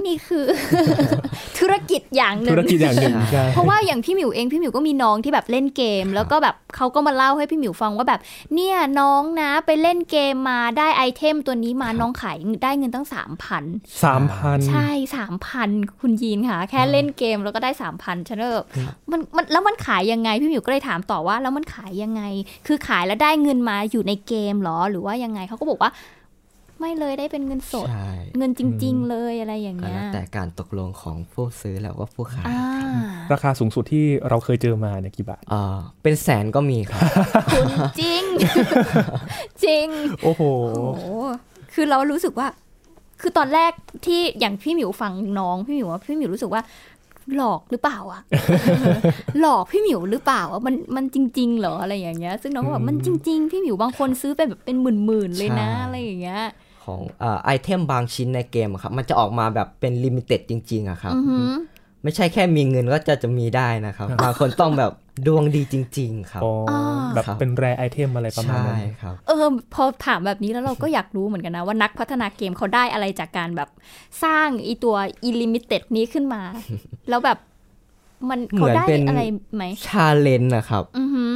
[0.06, 0.46] นี่คือ
[1.60, 8.20] ธุรกิจอย่างหนึ่ธุงรกิจอย่างหนึ่งใช่เพราะว่าอย่างพี่หมิวเองพี่หมิวก็มีน้องที่แบบเล่นเกม แล้วก็แบบเขาก็มาเล่าให้พี่หมิวฟังว่าแบบ
[8.54, 13.64] เนี่ยน้องนะไปเล่นเกมมาได้ไอเทมตัวนี้มาน้องขายได้เงินตั้งสามพัน
[14.04, 18.66] สามพันใช่สามพันคุณยีนค่ะ แค่เล่นเกมแล้วก็ได้สามพันฉันก็แบบ
[19.12, 22.22] มันมันแล้วมันขายยังไงพี่หมิวก็เลยถามต่อว่า แล้วมันขายยังไง
[22.68, 25.92] คือขายแล้วได้เงินมาอยู่ในเกมเหรอหรือว่ายังไงเขาก็บอกว่า
[26.82, 32.64] ไม่เลยได้เป็นเงินสดใช่เงินจริง ๆ เลยอะไรอย่างก็เงี้ยแล้วแต่การตกลงของผู้ซื้อแล้วก็ผู้ขายอ่า
[33.34, 37.00] ราคาสูงสุดที่เราเคยเจอมาเนี่ยกี่บาทอ่าเป็นแสนก็มีครับ
[37.54, 37.66] คุณ
[38.00, 38.24] จริง
[39.64, 39.88] จริง
[40.24, 40.42] โอ้โห
[40.76, 41.06] โอ้โห
[41.74, 42.48] คือเรารู้สึกว่า
[43.22, 43.72] คือตอนแรก
[44.06, 46.64] ที่อย่างพี่หมิวฟังน้องพี่หมิวว่าพี่หมิวรู้สึกว่า
[47.36, 48.22] หลอกหรือเปล่าอะ
[49.40, 56.42] หลอกพี่หมิวหรือเปล่าอะมันมันจริง ๆ เหรออะไรอย่างเงี้ย ซึ่งน้องก็แบบมันจริง ๆ พี่หมิวบางคนซื้อเป็นแบบเป็นหมื่นๆเลยนะใช่อะไรอย่างเงี้ย
[56.92, 61.46] ของอ่า item บางชิ้นในเกมอะครับมันจะออกมาแบบเป็น limited จริง ๆอะครับอือหือ
[62.04, 64.92] ไม่ใช่แค่มีเงินก็จะจะมีได้นะครับบางคนต้องแบบ
[65.28, 73.70] ดวงดีจริง ๆ ครับอ๋อออแบบครับเป็น rare item อะไรประมาณใช่นั้นครับเออพอถามแบบนี้แล้วเราก็อยากรู้เหมือนกันนะว่านักพัฒนาเกมเขาได้อะไรจากการแบบ
[74.24, 74.96] สร้างอีตัว
[75.28, 76.42] Illimited นี้ขึ้นมา
[77.10, 77.38] แล้วแบบ
[78.30, 79.22] มันเขาได้เหมือนเป็นอะไร
[79.56, 81.34] ไหม challenge นะครับอือหือ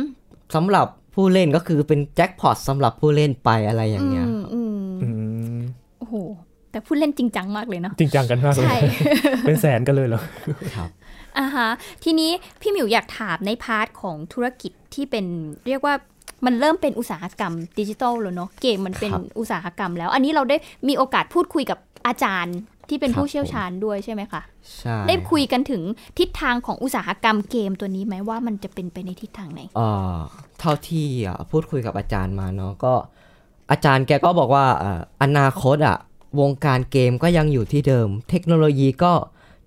[0.55, 4.27] สำหรับผู้เล่นก็คือเป็นแจ็คพอตสำหรับผู้เล่นไปอะไรอย่างเงี้ย
[6.13, 8.77] อืมอืมอืมโอ้โห แต่พูดเล่นจริงจังมากเลยเนาะจริงจังกันมากเลยใช่
[9.47, 10.21] เป็นแสนกันเลยเหรอ
[10.75, 10.89] ครับ
[11.39, 11.67] อ่าฮะ
[12.03, 15.25] ทีนี้พี่หมิวอยากถามใน part ของธุรกิจที่เป็น
[15.67, 15.93] เรียกว่า
[16.45, 22.57] มันเริ่มเป็นอุตสาหกรรมดิจิทัลแล้วเนาะเกมมันเป็นครับอุตสาหกรรมแล้ว อันนี้เราได้มีโอกาสพูดคุยกับอาจารย์
[22.89, 24.41] ที่เป็นครับผู้เชี่ยวชาญด้วยใช่ไหมคะ
[24.79, 25.81] ใช่ได้คุยกันถึง
[26.19, 30.17] ทิศทางของอุตสาหกรรมเกมตัวนี้ไหมว่ามันจะเป็นไปในทิศทางไหนเอ่อ
[30.59, 32.93] เท่าที่อะพูดคุยกับอาจารย์มาเนาะก็
[33.71, 35.97] อาจารย์แกก็บอกว่าเอ่ออนาคตอะ
[36.39, 39.13] วงการเกมก็ยังอยู่ที่เดิม เทคโนโลยีก็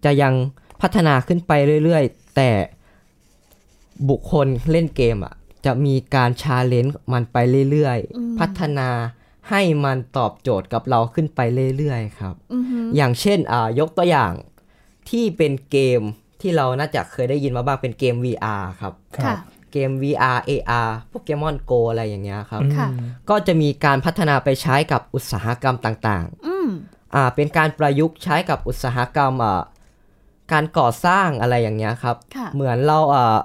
[0.05, 0.35] จะยัง
[0.81, 1.53] พัฒนาขึ้นไป
[1.85, 2.51] เรื่อยๆ แต่
[4.09, 5.35] บุคคลเล่นเกมอะ
[5.65, 7.37] จะมีการชาเลนจ์มันไป
[7.71, 8.89] เรื่อยอืมๆพัฒนา
[9.51, 11.41] ให้มันตอบโจทย์กับเราขึ้นไป
[11.77, 14.33] เรื่อยๆ ครับอือหืออย่างเช่นอ่ายกตัวอย่าง
[15.09, 16.01] ที่เป็นเกม
[16.41, 19.35] ที่เราน่าจะเคยได้ยินมาบ้างเป็นเกม VR ครับค่ะ
[19.71, 22.89] เกม VR AR โปเกมอน Go อะไรอย่างเงี้ยครับค่ะ
[23.31, 29.63] ก็จะมีการพัฒนาไปใช้กับอุตสาหกรรมต่างอืมๆอ่าเป็นการประยุกต์ใช้กับอุตสาหกรรมอ่า
[30.53, 33.39] การก่อสร้างอะไรอย่างเงี้ยครับค่ะเหมือนเราอ่า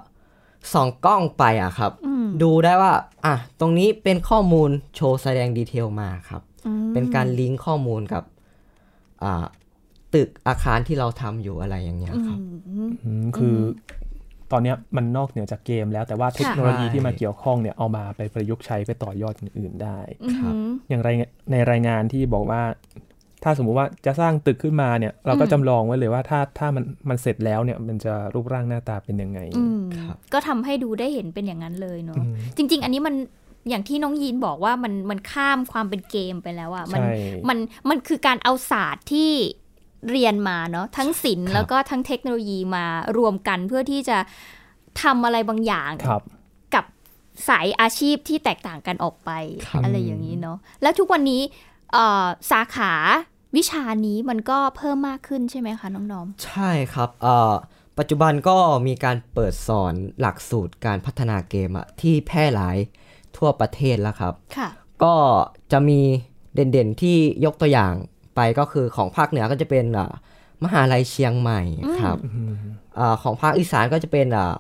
[0.73, 2.93] ส่องกล้องไปอะครับอืมดูได้ว่า
[3.25, 8.23] อะตรงนี้เป็นข้อมูลโชว์แสดงดีเทลมาครับอืมเป็นการลิงก์ข้อมูลกับ
[9.23, 9.45] อ่า
[10.13, 12.55] ตึกอาคารที่เราทำอยู่อะไรอย่างเงี้ยอืครับม
[13.03, 14.02] อืมคืออ
[14.51, 20.53] ตอนเนี้ยมันนอกเหนือจากเกมแล้วแต่ว่าเทคโนโลยีใช่ที่มาเกี่ยวข้องเนี่ยเอามาไปประยุกต์ใช้ไปต่อยอดอื่นๆได้อือหือ
[20.89, 21.09] อย่างไร
[21.51, 22.61] ในรายงานที่บอกว่า
[23.43, 33.15] ถ้าสมมุติว่าจะสร้างตึกขึ้นมาเนี่ยเราก็อืมจำลองไว้เลยว่าถ้าถ้ามันมันเสร็จแล้วเนี่ยมันจะรูปร่างหน้าตาเป็นยังไงอืมครับก็ทำให้ดูได้เห็นเป็นอย่างนั้นเลยเนาะอืมจริง ๆ อันนี้มัน
[33.69, 37.11] อย่างที่น้องยีนบอกว่ามันมันข้ามความเป็นเกมไปแล้วอะมัใช่
[37.49, 37.57] มัน
[37.89, 39.31] มันคือการเอาศาสตร์ที่
[40.09, 42.85] เรียนมาเนาะทั้งศิลป์ครับแล้วก็ทั้งเทคโนโลยีมา
[43.17, 44.17] รวมกันเพื่อที่จะ
[45.01, 46.23] ทำอะไรบางอย่างครับ
[46.73, 46.85] กับ
[47.47, 49.31] สายอาชีพที่แตกต่างกันออกไป
[49.67, 51.41] ครับอะไรอย่างนี้เนาะแล้วทุกวันนี้
[51.93, 52.93] เอ่อสาขา
[53.55, 57.53] วิชานี้มันก็เพิ่มมากขึ้นใช่ไหมคะน้องนอมใช่ครับเอ่อ
[57.97, 62.77] ปัจจุบันก็มีการเปิดสอนหลักสูตรการพัฒนาเกมอะที่แพร่หลาย
[63.37, 64.69] ทั่วประเทศแล้วครับค่ะ
[65.03, 65.15] ก็
[65.71, 65.99] จะมี
[66.53, 67.93] เด่นๆที่ยกตัวอย่าง
[68.35, 70.11] ไปก็คือของภาคเหนือก็จะเป็นอ่า
[70.63, 71.61] มหาลัยเชียงใหม่
[71.99, 72.17] ครับ
[72.99, 74.53] อาของภาคอีสานก็จะเป็นอ่า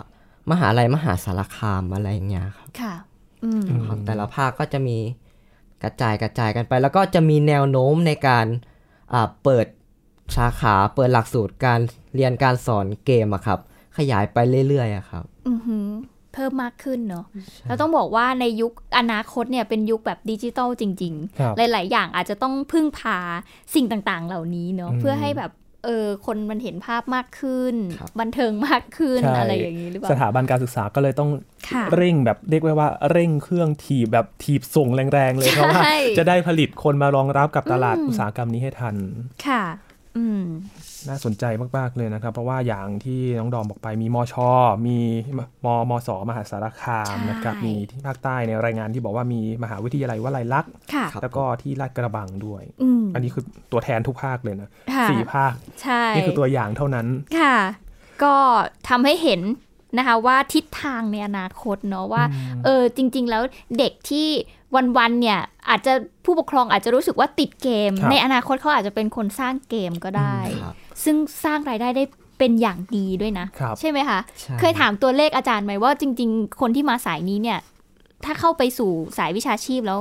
[0.51, 2.93] มหาลัยมหาสารคามอะไรอย่างเงี้ยครับค่ะ
[3.43, 4.97] อืมของแต่ละภาคก็จะมี
[5.83, 8.45] กระจายกระจายกันไป แล้วก็จะมีแนวโน้มในการ
[9.13, 9.65] อ่าเปิด
[10.37, 11.79] สาขาเปิดหลักสูตรการ
[12.15, 13.59] เรียนการสอนเกมอะครับ
[13.97, 15.89] ขยายไปเรื่อยๆอะครับอือหือ
[16.33, 17.25] เพิ่มมากขึ้นเนาะ
[17.67, 23.17] แล้วต้องบอกว่าในยุคอนาคตเนี่ยเป็นยุคแบบดิจิตอลจริงครับๆหลาย ๆ อย่างอาจจะต้องพึ่งพา
[23.75, 25.51] สิ่งต่างๆ เหล่านี้เนาะอืมเพื่อให้แบบ
[25.85, 31.29] เออคนมันเห็นภาพมากขึ้นครับบันเทิงมากขึ้นใช่อะไรอย่างนี้หรือเปสล่าถาบันการศึกษาก็เลยต้อง
[31.69, 38.95] ค่ะเร่งแบบเรียกไว้ว่าเร่งเครื่องถีบแบบถีบส่งแรงๆเลยเพราะว่าใช่จะได้ผลิตคนมารองรับกับตลาดอืมอุตสาหกรรมนี้ให้ทัน
[39.47, 39.63] ค่ะ
[40.17, 40.43] อืม
[41.09, 41.45] น่าสนใจ
[41.77, 44.35] มาก ๆ เลยนะครับ เพราะว่าอย่างที่น้องดอมบอกไปมีมช
[44.87, 44.97] มี
[45.65, 57.07] มมสมหาสารคามใช่นะครับมีที่ภาคใต้ในรายงานที่บอกว่ามีมหาวิทยาลัยวลัยลักษณ์ค่ะครับแล้วก็ที่ลาดกระบังด้วยอืมอันนี้คือตัวแทนทุกภาคเลยนะค่ะสี่ภาคใช่นี่คือตัวอย่างเท่านั้น
[57.39, 57.57] ค่ะ
[58.23, 58.35] ก็
[58.89, 59.41] ทำให้เห็น
[59.97, 62.23] นะคะว่าทิศทางในอนาคตเนาะว่า
[62.63, 63.43] เออจริง ๆ แล้ว
[63.77, 64.29] เด็กที่
[64.97, 65.93] วันๆเนี่ยอาจจะ
[66.25, 72.03] ผู้ปกครองอาจจะรู้สึกว่าติดเกมครับในอนาคตเขาอาจจะเป็นคนสร้างเกมก็ได้ครับซึ่งสร้างรายได้ได้
[72.39, 77.59] เป็นอย่างดีด้วยนะครับใช่ไหมคะใช่เคยถามตัวเลขอาจารย์ไหมว่าจริง ๆ คนที่มาสายนี้เนี่ย
[78.25, 79.99] ถ้าเข้าไปสู่สายวิชาชีพแล้ว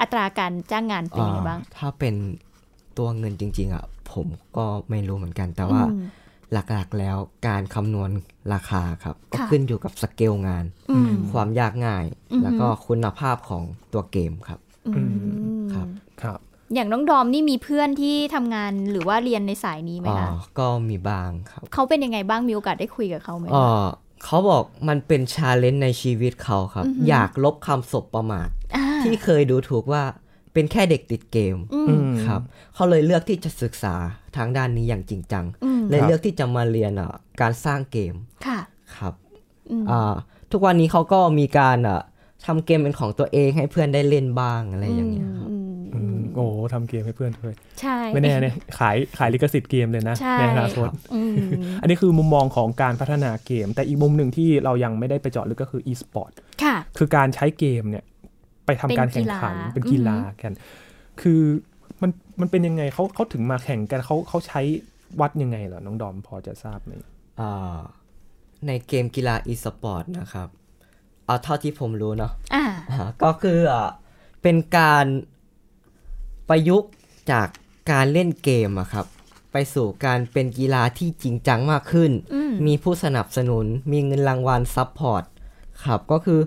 [0.00, 2.14] อัตราการจ้างงานเป็นยังไงบ้างอ่าถ้าเป็น
[2.98, 4.26] ตัวเงินจริง ๆอะผม
[4.56, 6.02] ก็ไม่รู้เหมือนกันแต่ว่าอืม
[6.52, 8.10] หลักๆแล้วการคำนวณ
[8.52, 13.62] ราคาครับ ก็ค่ะขึ้นอยู่กับสเกลงานอืมความยากง่ายอือฮึแล้วก็คุณภาพของ
[13.92, 14.60] ตัวเกมครับ
[14.96, 15.86] อืมครับ
[16.22, 16.38] ครับ
[16.74, 23.66] อย่างน้องดอมนี่มีเพื่อนที่ทำงานหรือว่าเรียนในสายนี้ไหมอ๋อคะก็มีบ้างครับ เขาเป็นยังไงบ้างมีโอกาสได้คุยกับเขาไหมอ๋อ
[24.24, 30.02] เขาบอกมันเป็นชาเลนจ์ในชีวิตเขาครับอือฮึอยากลบคำศพประมาทอ่าที่เคยดูถูกว่า
[30.52, 32.40] เป็นแค่เด็กติดเกมอือืมมครับ
[32.74, 33.94] เขาเลยเลือกที่จะศึกษา
[34.36, 38.14] ทางด้านนี้อย่างจริงจังอืมเลยครับเลือกที่จะมาเรียนอะการสร้างเกม
[38.46, 38.60] ค่ะ
[38.96, 39.14] ครับ
[39.70, 40.14] อืมอ่า
[40.52, 42.00] ทุกวันนี้เขาก็มีการอะ
[42.46, 58.04] ทำเกมเป็นของตัวเองให้เพื่อนได้เล่นบ้างอะไรอย่างเงี้ยครับอืมอืมโอ้โหทำเกมให้เพื่อนด้วยใช่ไม่แน่เนี่ยขายขายลิขสิทธิ์เกมเลยนะใช่ในอนาคตอืมอันนี้คือมุมมองของการพัฒนาเกม แต่อีกมุมหนึ่งที่เรายังไม่ได้ไปเจาะลึกก็คือ e-sport ค่ะ คือการใช้เกมเนี่ย
[58.66, 60.52] ไปทำการแข่งขันเป็เป็นนกีกีฬาฬากัน
[61.22, 61.42] คือ
[62.38, 64.60] มันมันเป็นยังไงเขาเขาถึงมาแข่งกันเขาเขาใช้
[65.20, 66.92] วัดยังไงเหรอน้องดอมพอจะทราบไหม
[67.40, 67.78] อ่า
[68.66, 70.48] ในเกมกีฬา e-sport นะครับ
[71.26, 73.86] เอาเท่าที่ผมรู้เนาะอ่าอ่าก็คืออะ
[74.42, 75.06] เป็นการ
[76.48, 76.90] ประยุกต์
[77.30, 77.48] จาก
[77.90, 79.06] การเล่นเกมอะครับ
[79.52, 85.24] ไปสู่การเป็นกีฬาที่จริงจังมากขึ้นอืมมีผู้สนับสนุน มีเงินรางวัล support
[85.84, 86.40] ครับ ก็คือ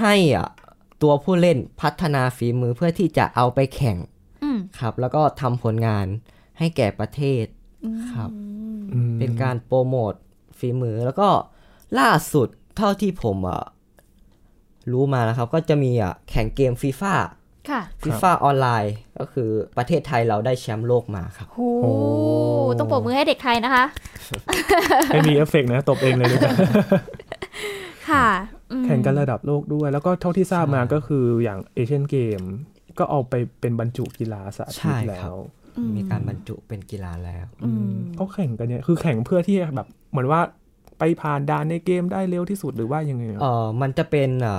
[0.00, 0.48] ให้อะ
[1.02, 4.15] ตัวผู้เล่นพัฒนาฝีมือเพื่อที่จะเอาไปแข่งอืม
[4.80, 6.06] ครับ แล้วก็ทำผลงาน
[6.58, 7.44] ให้แก่ประเทศ
[8.12, 8.30] ครับ
[8.92, 10.14] อืมเป็นการโปรโมท
[10.58, 11.28] ฝีมือแล้วก็
[11.98, 13.62] ล่าสุดเท่าที่ผมอะ
[14.92, 17.14] รู้มานะครับ ก็จะมีอะแข่งเกมฟีฟ่า
[17.70, 21.92] ค่ะ FIFA Online ก็คือประเทศไทยเราได้แชมป์โลกมาครับโอ้
[22.78, 23.84] ต้องปรบมือให้เด็กไทยนะคะ
[25.08, 26.52] ไม่มีเอฟเฟกต์นะ ตบเองเลยดีกว่า
[28.10, 28.28] ค่ะ
[28.72, 32.40] อืมแข่งกันระดับโลกด้วย แล้วก็เท่าที่ทราบมาก็คืออย่างเอเชียนเกม
[32.98, 35.38] ก็เอาไปเป็นบรรจุกีฬาสาธิตใช่คแล้รับว
[35.96, 40.40] มีการบรรจุเป็นกีฬาแล้วอืมเขาแข่งกันเนี่ยคือแข่งเพื่อที่แบบเหมือนว่า
[40.98, 44.58] ไปผ่านด่านในเกมได้เร็วที่สุดหรือว่ายังไงอะเออมันจะเป็นอะ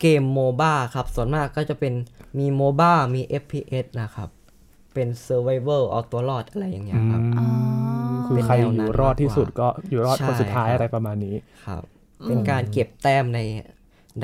[0.00, 1.94] เกมโมบ้าครับ ส่วนมากก็จะเป็น
[2.38, 4.28] มีโมบ้ามี FPS นะครับ
[4.94, 7.44] เป็น Survival เอาตัวรอดอะไรอย่างเงี้ยครับอื
[8.12, 11.34] มคือใครอยู่รอดที่สุดก็อยู่รอดคนสุดท้ายใช่ครับอะไรประมาณนี้
[11.66, 11.82] ครับ
[12.24, 13.40] เป็นการเก็บแต้มใน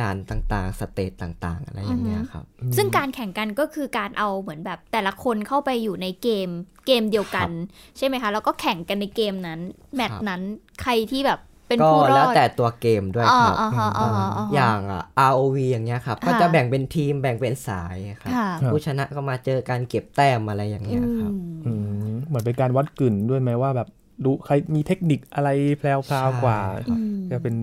[0.00, 2.44] ด่านต่างๆ สเตจต่างๆ อะไรอย่างเงี้ยครับ
[2.76, 6.48] ซึ่งการแข่งกันก็คือการเอาเหมือนแบบแต่ละคนเข้าไปอยู่ในเกม
[6.86, 7.50] เกมเดียวกัน
[7.96, 9.60] ใช่ไหมคะ แล้วก็แข่งกันในเกมนั้น
[9.94, 10.42] แมตช์นั้น
[10.82, 21.32] ใครที่แบบเป็นก็ผู้รอดแล้วแต่ตัวเกมด้วยครับอ่าอ่าอ่าอ่าอ่าอย่างอะ ROV อย่างเงี้ยครับค่ะก็จะแบ่งเป็นทีมแบ่งเป็นสายครับค่ะครับผู้ชนะก็มาเจอการเก็บแต้มอะไรอย่างเงี้ยครับ
[21.66, 21.72] อื
[22.10, 23.88] มเหมือนเป็นการวัดกลิ่นด้วยไหมว่าแบบ
[24.24, 26.98] ดูใครมีเทคนิคอะไรแพรวๆกว่าใช่ครับ
[27.30, 27.56] จะเป็น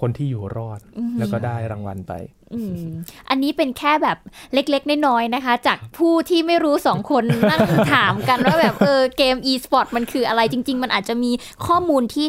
[0.00, 0.80] คนที่อยู่รอด
[1.18, 2.12] แล้วก็ได้รางวัลไป
[2.54, 2.86] อืม
[3.30, 4.18] อันนี้เป็นแค่แบบ
[4.54, 7.60] เล็กๆ น้อยๆนะคะ จากผู้ที่ไม่รู้สองคนนั่ง
[7.92, 11.32] ถามกันว่าแบบเออเกม e-sport มันคืออะไรจริง ๆ มันอาจจะมี
[11.66, 12.26] ข้อมูลที่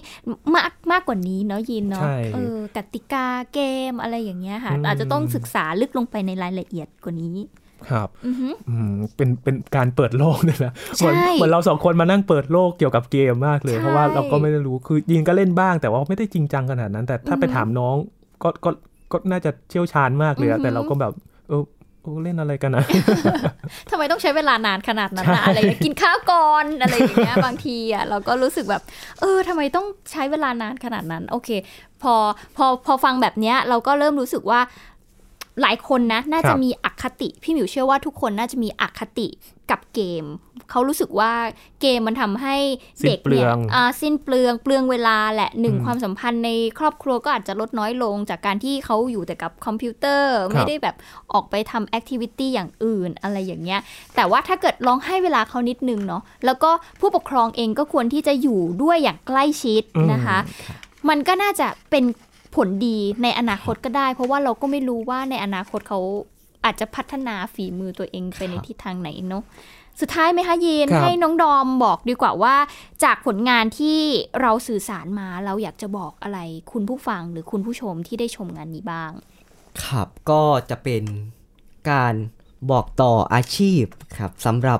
[0.56, 3.60] มากมากกว่านี้เนาะยินเนาะใช่เออกติกาเก
[3.91, 7.38] มอะไรอย่างเงี้ยค่ะอืมอาจจะต้องศึกษาลึกลงไปในรายละเอียดกว่านี้
[7.91, 17.95] ครับอือฮึอืมเป็นเป็นการเปิดโลกเลยนะเหมือนใช่เหมือนเราสองคนมานั่งเปิดโลกเกี่ยวกับเกมมากเลยใช่เพราะว่าเราก็ไม่ได้รู้คือยินก็เล่นบ้าง แต่ว่าไม่ได้จริงจังขนาดนั้น แต่ถ้าไปถามน้อง
[18.43, 18.69] ก็ก็
[19.11, 21.13] ก็น่าจะเชี่ยวชาญมากเลยอะแต่เราก็แบบ
[21.49, 21.63] เออ
[22.03, 22.83] เออเล่นอะไรกันนะ
[23.89, 28.81] ทำไมต้องใช้เวลานานขนาดนั้นนะอะไรอย่างเงี้ยกินข้าวก่อนอะไรอย่างเงี้ยบางทีอะเราก็รู้สึกแบบ
[29.21, 31.49] เออทำไมต้องใช้เวลานานขนาดนั้น โอเค
[32.03, 32.15] พอ
[32.57, 34.59] พอพอฟังแบบเนี้ยเราก็เริ่มรู้สึกว่า
[35.62, 39.28] หลายคนนะ น่าจะครับมีอคติ พี่หมิวเชื่อว่าทุกคนน่าจะมีอคติ
[39.72, 40.26] กับเกม
[40.72, 41.32] เขารู้สึกว่า
[41.82, 42.56] เกมมันทำให้
[43.06, 50.96] เด็กเนี่ยอ่าสิ้นเปลืองเปลืองเวลาแหละหนึ่งความสัมพันธ์ในครอบครัวก็อาจจะลดน้อยลงจากการที่เขาอยู่แต่กับคอมพิวเตอร์ ไม่ได้แบบ
[51.34, 53.80] ออกไปทำ activity อย่างอื่นอะไรอย่างเงี้ย
[54.15, 60.38] แต่ว่าถ้าเกิดลองให้เวลาเขานิดนึงเนาะแล้วก็ผู้ปกครองเองก็ควรที่จะอยู่ด้วยอย่างใกล้ชิดนะคะ
[61.10, 62.04] มันก็น่าจะเป็น
[62.55, 65.99] ผลดีในอนาคตก็ได้ เพราะว่าเราก็ไม่รู้ว่าในอนาคตเขา
[66.65, 69.43] อาจจะพัฒนาฝีมือตัวเองไปในทิศทางไหนเนาะ
[70.01, 72.55] สุดท้ายไหมคะยีนครับให้น้องดอมบอกดีกว่าว่า
[73.03, 73.99] จากผลงานที่
[74.41, 76.39] เราสื่อสารมาเราอยากจะบอกอะไร
[76.71, 79.12] คุณผู้ฟังหรือคุณผู้ชมที่ได้ชมงานนี้บ้าง
[79.83, 81.03] ครับก็จะเป็น
[81.91, 82.13] การ
[82.71, 83.83] บอกต่ออาชีพ
[84.17, 84.79] ครับสำหรับ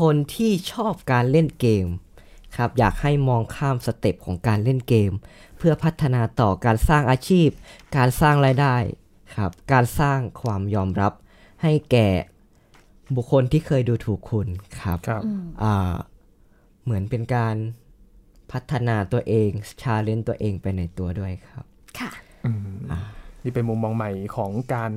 [0.00, 1.86] คนที่ชอบการเล่นเกม
[2.56, 5.12] ครับอยากให้มองข้ามสเต็ปของการเล่นเกม
[5.58, 7.48] เพื่อพัฒนาต่อการสร้างอาชีพ
[7.96, 8.76] การสร้างรายได้
[9.36, 11.12] ครับ การสร้างความยอมรับ
[11.62, 12.08] ให้แก่
[13.16, 14.48] บุคคลที่เคยดูถูกคุณ
[14.80, 15.22] ครับครับ
[15.62, 15.94] อ่า
[16.84, 17.56] เหมือนเป็นการ
[18.52, 19.50] พัฒนาตัวเอง
[19.82, 21.64] ชาเลนตัวเองไปในตัวด้วยครับ
[21.98, 22.10] ค่ะ
[22.46, 22.78] อืม
[23.44, 24.90] นี่เป็นมุมมองใหม่ของการ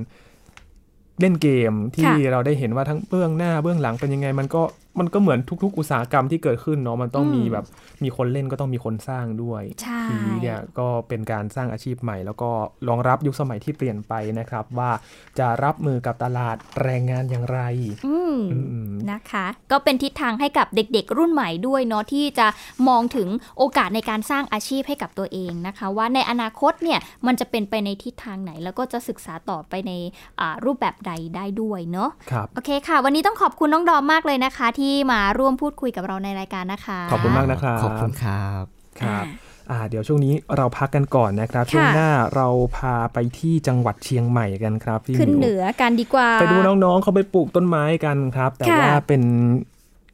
[1.19, 4.61] เล่นเกมที่ค่ะเราได้เห็นว่าทั้งเบื้องหน้าเบื้องหลังเป็นยังไง มันก็
[4.99, 7.65] มันก็เหมือนทุก ๆ อุตสาหกรรมที่เกิดขึ้นเนาะมันต้องมีแบบ
[8.03, 12.49] มีคนเล่นก็ต้องมีคนสร้างด้วยใช่ทีนี้เนี่ยก็เป็นการสร้างอาชีพใหม่ แล้วก็
[12.87, 14.91] รองรับยุคสมัยที่เปลี่ยนไปนะครับ ว่า
[15.39, 17.59] จะรับมือกับตลาดแรงงานอย่างไร
[18.05, 22.47] อืมอืมนะคะ ก็เป็นทิศทางให้กับเด็กๆ รุ่นใหม่ด้วยเนาะที่จะ
[22.87, 23.27] มองถึง
[23.57, 29.91] โอกาสในการสร้างอาชีพให้กับตัวเองนะคะ ว่าในอนาคตเนี่ยมันจะเป็นไปในทิศทางไหน แล้วก็จะศึกษาต่อไปใน
[30.39, 34.80] อ่ารูปแบบใดได้ด้วยเนาะครับโอเคค่ะ วันนี้ต้องขอบคุณน้องดอมมากเลยนะคะที่
[35.11, 38.63] มาร่วมพูดคุยกับเราในรายการนะคะ ขอบคุณมากนะครับขอบคุณครับ
[39.01, 39.25] ครับ
[39.71, 49.23] อ่าเดี๋ยวช่วงนี้เราพักกันก่อนนะครับ ช่วงหน้าเราพาไปที่จังหวัดเชียงใหม่กันครับพี่ขึ้นมิวเหนือกันดีกว่า ไปดูน้องๆเขาไปปลูกต้นไม้กันครับ แต่ค่ะว่าเป็น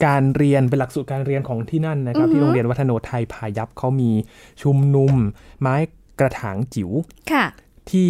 [0.05, 4.11] การเรียนเป็นหลักสูตรการเรียนของที่นั่นนะครับอือฮึที่โรงเรียนวัฒโนไทยพายัพเขามี
[4.61, 5.13] ชุมนุม
[5.61, 5.75] ไม้
[6.19, 6.91] กระถางจิ๋ว
[7.31, 7.45] ค่ะ
[7.91, 8.09] ที่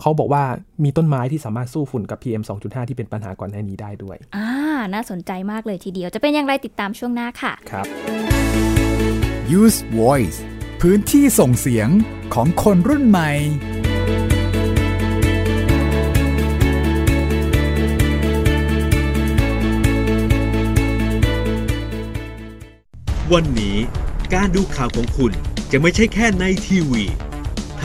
[0.00, 0.44] เขาบอกว่า
[0.84, 4.48] มีต้นไม้ที่สามารถสู้ฝุ่นกับ PM 2.5 ที่เป็นปัญหาก่อนหน้านี้ได้ด้วย อ่า
[4.94, 7.86] น่าสนใจมากเลยทีเดียว จะเป็นอย่างไรติดตามช่วงหน้าค่ะ ครับ
[9.60, 10.38] Use Voice
[10.80, 11.88] พื้นที่ส่งเสียง
[12.34, 13.30] ของคนรุ่นใหม่
[23.34, 23.76] วันนี้
[24.34, 25.32] การดูข่าวของคุณ
[25.70, 27.25] จะไม่ใช่แค่ในทีวีไ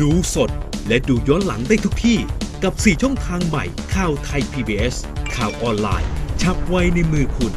[0.00, 0.50] ดูสด
[0.88, 2.18] และดูย้อนหลังได้ทุกที่
[2.62, 4.94] กับ 4 ช่องทางใหม่ข่าวไทย PBS
[5.36, 6.10] ข่าวออนไลน์
[6.42, 7.52] ชับไว้ในมือคุณ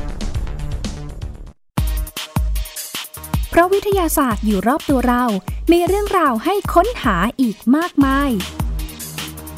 [3.50, 5.24] เพราะวิทยาศาสตร์อยู่รอบตัวเรา
[5.72, 8.30] มีเรื่องราวให้ค้นหาอีกมากมาย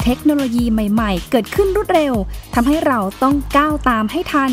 [0.02, 2.14] เทคโนโลยีใหม่ๆ เกิดขึ้นรวดเร็ว
[2.54, 4.52] ทำให้เราต้องก้าวตามให้ทัน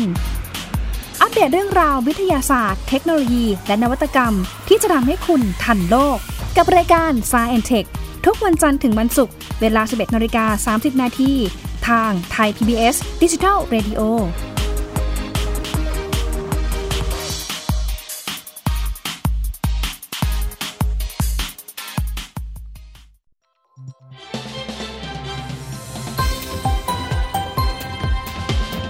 [1.20, 4.34] อัปเดตเรื่องราววิทยาศาสตร์ เทคโนโลยี และนวัตกรรม
[4.68, 6.18] ที่จะทำให้คุณทันโลก
[6.56, 11.32] กับรายการ Science t e c h ทุกวันจันทร์ถึงวันศุกร์เวลา 11นาฬิกา30 นาที
[11.88, 14.00] ทางไทย PBS Digital Radio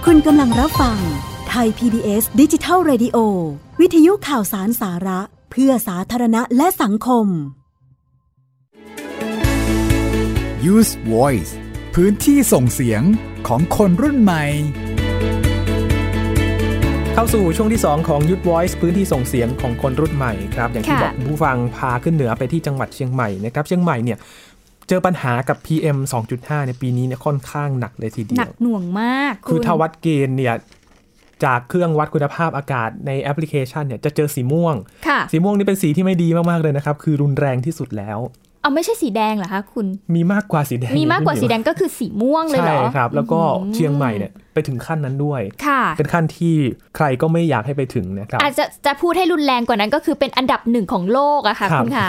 [0.05, 0.97] คุณกำลังรับฟัง
[1.49, 3.17] ไทย PBS ดิจิทัล Radio
[3.79, 5.19] วิทยุข่าวสารสาระ
[5.51, 7.27] เพื่อสาธารณะและสังคม
[10.69, 11.51] Use Voice
[11.95, 13.01] พื้นที่ส่งเสียง
[13.47, 14.43] ของคนรุ่นใหม่
[17.13, 24.17] เข้าสู่ช่วงที่ 2 ของยุทธ Voice พื้นที่ส่งเสียงของคนรุ่นใหม่ครับ อย่างที่ค่ะบอกคุณผู้ฟังพาขึ้นเหนือไปที่จังหวัดเชียงใหม่นะครับ เชียงใหม่เนี่ย
[24.87, 25.97] เจอปัญหากับ PM
[26.33, 30.55] 2.5 ในปีนี้เนี่ยค่อนข้างหนักเลยทีเดีหนัยวกหน่วงมาก คือณถ้าวัดเกณฑ์เนี่ย
[31.43, 34.75] จากเครื่องวัดคุณภาพอากาศในแอปพลิเคชันเนี่ยจะเจอสีม่วง
[35.07, 38.19] ค่ะสีม่วงนี่เป็นสีที่ไม่ดีมาก ๆ เลยนะครับ คือรุนแรงที่สุดแล้ว
[38.61, 46.55] เอาไม่ใช่สีแดงเหรอคะคุณ มีมากกว่าสีแดง มีมากกว่าสีแดงก็คือสีม่วงเลยเหรใช่อครับ แล้วก็อืมเชียงใหม่เนี่ยไปถึงขั้นนั้นด้วยค่ะเป็นขั้นที่
[46.95, 52.07] ใครก็ไม่อยากให้ไปถึงนะครับอาจจะจะพูดให้รุนแรงกว่านั้นก็คือเป็นอันดับหนึ่งของโลกอะค่ะครับคุณขา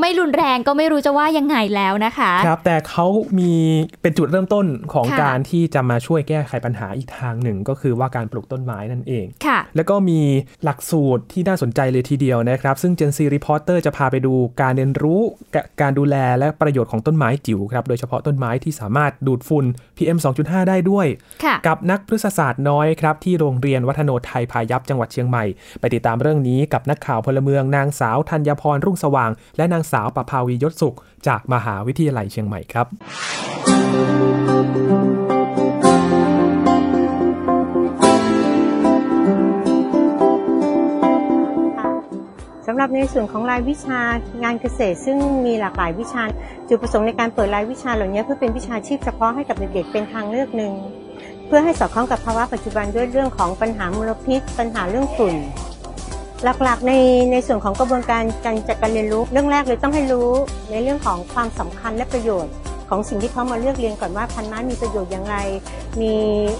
[0.00, 3.06] ไม่รุนแรงก็ไม่รู้จะว่ายังไงแล้วนะคะครับแต่เขา
[3.38, 3.52] มี
[4.02, 10.20] เป็นจุดเริ่มต้นของค่ะการที่จะมาช่วยแก้ไขปัญหาอีกทางหนึ่ง ก็คือว่าการปลูกต้นไม้นั่นเองค่ะ แล้วก็มี
[10.64, 15.20] หลักสูตรที่น่าสนใจเลยทีเดียวนะครับ ซึ่ง Gen Z Reporter จะพาไปดูการเรียนรู้
[15.54, 19.64] กะการดูแลและประโยชน์ของต้นไม้จิ๋วครับโดยเฉพาะต้นไม้ที่สามารถดูดฝุ่น
[19.96, 21.06] PM 2.5 ได้ด้วย
[21.44, 25.44] ค่ะกับนักพฤกษศาสตร์น้อยครับที่โรงเรียนวัฒโนไทยพายัพจังหวัดเชียงใหม่
[25.80, 32.86] ไปติดตามเรื่องนี้กับนักข่าวพลเมืองนางสาวธัญพรรุ่งสว่าง และนางสาวประภาวียศสุข จากมหาวิทยาลัยเชียงใหม่ครับ
[42.66, 44.00] สำหรับในส่วนของรายวิชา
[44.42, 46.22] งานเกษตร ซึ่งมีหลากหลายวิชา
[46.68, 50.74] จุดประสงค์ในการเปิดรายวิชาเหล่านี้เพื่อเป็นวิชาชีพเฉพาะให้กับเด็กๆเป็นทางเลือกหนึ่ง
[51.46, 55.34] เพื่อให้สอดคล้องกับภาวะปัจจุบันด้วยเรื่องของปัญหามลพิษ ปัญหาเรื่องฝุ่น
[56.62, 56.92] หลักๆใน
[57.32, 60.28] ในส่วนของกระบวนการการจัดการเรียนรู้เรื่องแรกเลยต้องให้รู้
[60.70, 62.52] ในเรื่องของความสำคัญและประโยชน์
[62.88, 65.36] ของสิ่งที่เขามาเลือกเรียนก่อนว่าพันธุ์นั้นมีประโยชน์อย่างไร
[66.00, 66.12] มี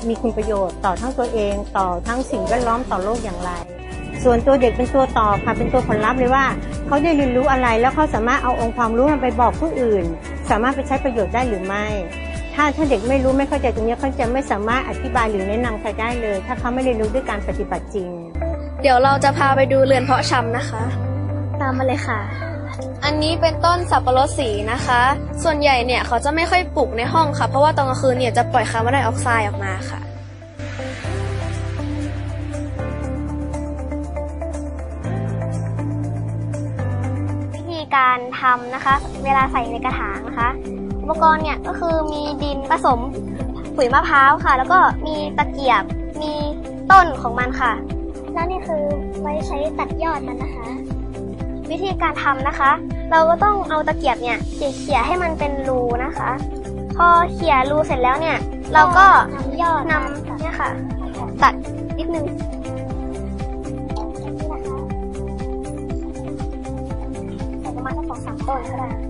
[0.09, 3.51] มีคุณประโยชน์ต่อทั้งตัวเอง ต่อทั้งสิ่งแวดล้อมต่อโลกอย่างไร
[4.25, 6.45] ส่วนตัวเด็กเป็นตัวตอบค่ะเป็นตัวผลลัพธ์เลยว่า
[6.87, 10.05] เขาได้เรียนรู้อะไรแล้วเขาสามารถเอาองค์ความรู้นั้นไปบอกผู้อื่น
[10.51, 11.87] สามารถไปใช้ประโยชน์ได้หรือไม่
[12.59, 18.11] ถ้าถ้าเด็กไม่รู้ไม่เข้าใจตรงนี้เขาจะไม่สามารถอธิบายหรือแนะนำใครได้เลย ถ้าเขาไม่เรียนรู้ด้วยการปฏิบัติจริง
[18.83, 20.83] เดี๋ยวเราจะพาไปดูเรือนเพาะชำนะคะ
[21.61, 22.21] ตามมาเลยค่ะ
[23.05, 25.03] อันนี้เป็นต้นสับปะรดสีนะคะ
[25.43, 30.01] ส่วนใหญ่เนี่ยเขาจะไม่ค่อยปลูกในห้องค่ะ เพราะว่าตอนกลางคืนเนี่ยจะปล่อยคาร์บอนไดออกไซด์ออกมาค่ะ
[37.55, 38.95] วิธีการทำนะคะ
[39.25, 40.51] เวลาใส่ในกระถางนะคะ
[41.07, 43.01] อุปกรณ์เนี่ยก็คือมีดินผสม
[43.77, 45.83] ปุ๋ยมะพร้าวค่ะ แล้วก็มีตะเกียบ
[46.23, 46.33] มี
[46.91, 47.73] ต้นของมันค่ะ
[48.33, 48.83] แล้วนี่คือ
[49.21, 50.67] ไว้ใช้ตัดยอดมันนะคะ
[51.71, 52.71] วิธีการทำนะคะ
[53.11, 56.31] เราก็ต้องเอาตะเกียบเนี่ยเขี่ยๆให้มันเป็นรูนะคะ
[56.97, 58.37] พอเขี่ยรูเสร็จแล้วเนี่ย
[58.75, 59.07] เราก็
[59.91, 60.69] นำเนี่ยค่ะ
[61.43, 61.55] ตัด
[61.99, 62.27] นิดนึง
[67.61, 69.06] ใส่ประมาณสักสองสามต้นก็ได้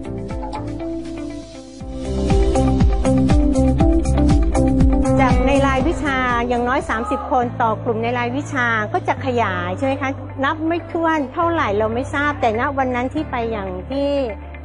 [6.02, 6.18] ชา
[6.48, 10.10] อย่างน้อย 30 คนต่อกลุ่มในรายวิชาก็จะขยายใช่ไหมคะ
[10.44, 14.08] นับไม่ถ้วนเท่าไหร่เราไม่ทราบ แต่ณวันนั้นที่ไปอย่างที่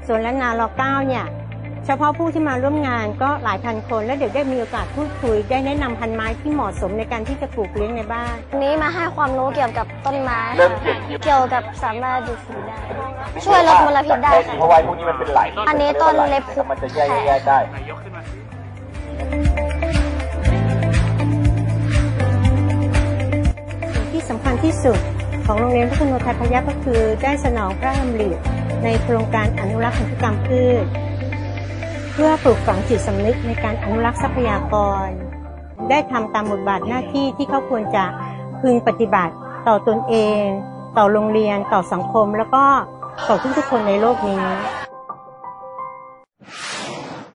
[0.07, 1.25] สวนละนารอเก้าเนี่ย
[1.85, 10.69] เฉพาะผู้ที่มาร่วมงานก็หลายพันคน และเด็กได้มีโอกาสพูดคุย ได้แนะนำพันไม้ที่เหมาะสมในการที่จะปลูกเลี้ยงในบ้านวันนี้มาให้ความรู้เกี่ยวกับต้นไม้ค่ะ
[11.23, 12.77] เกี่ยวกับสามารถดูดฝุ่นได้
[13.45, 17.57] ช่วยลดมลพิษได้ค่ะเพราะว่าพวกนี้มันเป็นไหลอันนี้ต้นเล็บคุกมันจะแยกแยกได้
[24.63, 24.99] ที่สุด
[25.45, 28.29] ของโรงเรียนพัฒนไทยพยัคฆ์ก็คือ ได้สนองพระดำริ
[28.83, 30.85] ในโครงการอนุรักษ์พันธุกรรมพืช
[32.11, 35.07] เพื่อปลูกฝังจิตสำนึกในการอนุรักษ์ทรัพยากร
[35.89, 38.03] ได้ทำตามบทบาทหน้าที่ที่เขาควรจะ
[38.61, 39.33] พึงปฏิบัติ
[39.67, 40.41] ต่อตนเอง
[40.97, 42.63] ต่อโรงเรียนต่อสังคม แล้วก็
[43.29, 44.43] ต่อทุกๆคนในโลกนี้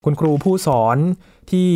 [0.04, 0.96] คุณครูผู้สอน
[1.50, 1.70] ที่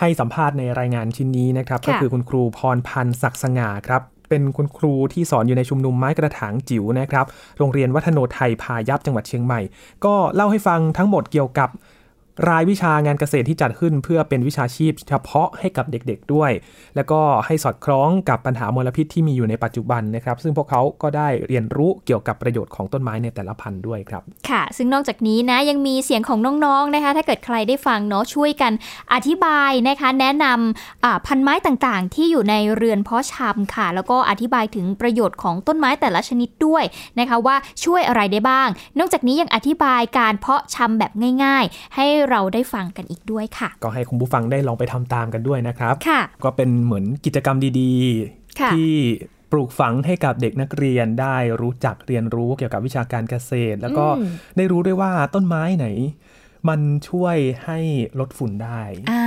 [0.00, 7.26] ให้สัมภาษณ์ในรายงานชิ้นนี้นะครับ ก็คือคุณครูพรพันธ์ศักดิ์สง่าครับ เป็นคุณครูที่สอนอยู่ในชุมนุมไม้กระถางจิ๋วนะครับ
[7.58, 9.60] โรงเรียนวัฒโนไทยพายัพจังหวัดเชียงใหม่
[10.04, 11.68] ก็เล่าให้ฟังทั้งหมดเกี่ยวกับ
[12.48, 16.50] รายวิชางานเกษตรที่จัดขึ้นเพื่อเป็นวิชาชีพเฉพาะให้กับเด็กๆด้วย
[16.96, 28.72] แล้วก็ให้สอดคล้องกับปัญหามลพิษที่มีอยู่ในปัจจุบันนะครับ ซึ่งพวกเขาก็ได้เรียนรู้เกี่ยวกับประโยชน์ของต้นไม้ในแต่ละพันธุ์ด้วยครับ ค่ะ ซึ่งนอกจากนี้นะยังมีเสียงของน้องๆนะคะ ถ้าเกิดใครได้ฟังเนาะช่วยกัน
[29.12, 36.84] อธิบายนะคะ แนะนำอ่าพันไม้ต่างๆ ที่อยู่ในเรือนเพาะชำค่ะ แล้วก็อธิบายถึงประโยชน์ของต้นไม้แต่ละชนิดด้วย
[37.18, 38.68] นะคะว่าช่วยอะไรได้บ้าง
[38.98, 41.12] นอกจากนี้ยังอธิบายการเพาะชำแบบ
[41.44, 47.92] ง่าย ๆ ให้เราได้ฟังกันอีกด้วยค่ะ ก็ให้คุณผู้ฟังได้ลองไปทำตามกันด้วยนะครับค่ะก็เป็นเหมือนกิจกรรมดี
[48.60, 48.92] ค่ะๆที่
[49.52, 55.86] ปลูกฝังให้กับเด็กนักเรียนได้รู้จักเรียนรู้เกี่ยวกับวิชาการเกษตร แล้วก็อืมได้รู้ด้วยว่าต้นไม้ไหน
[56.68, 57.78] มันช่วยให้
[58.20, 59.24] ลดฝุ่นได้อ่า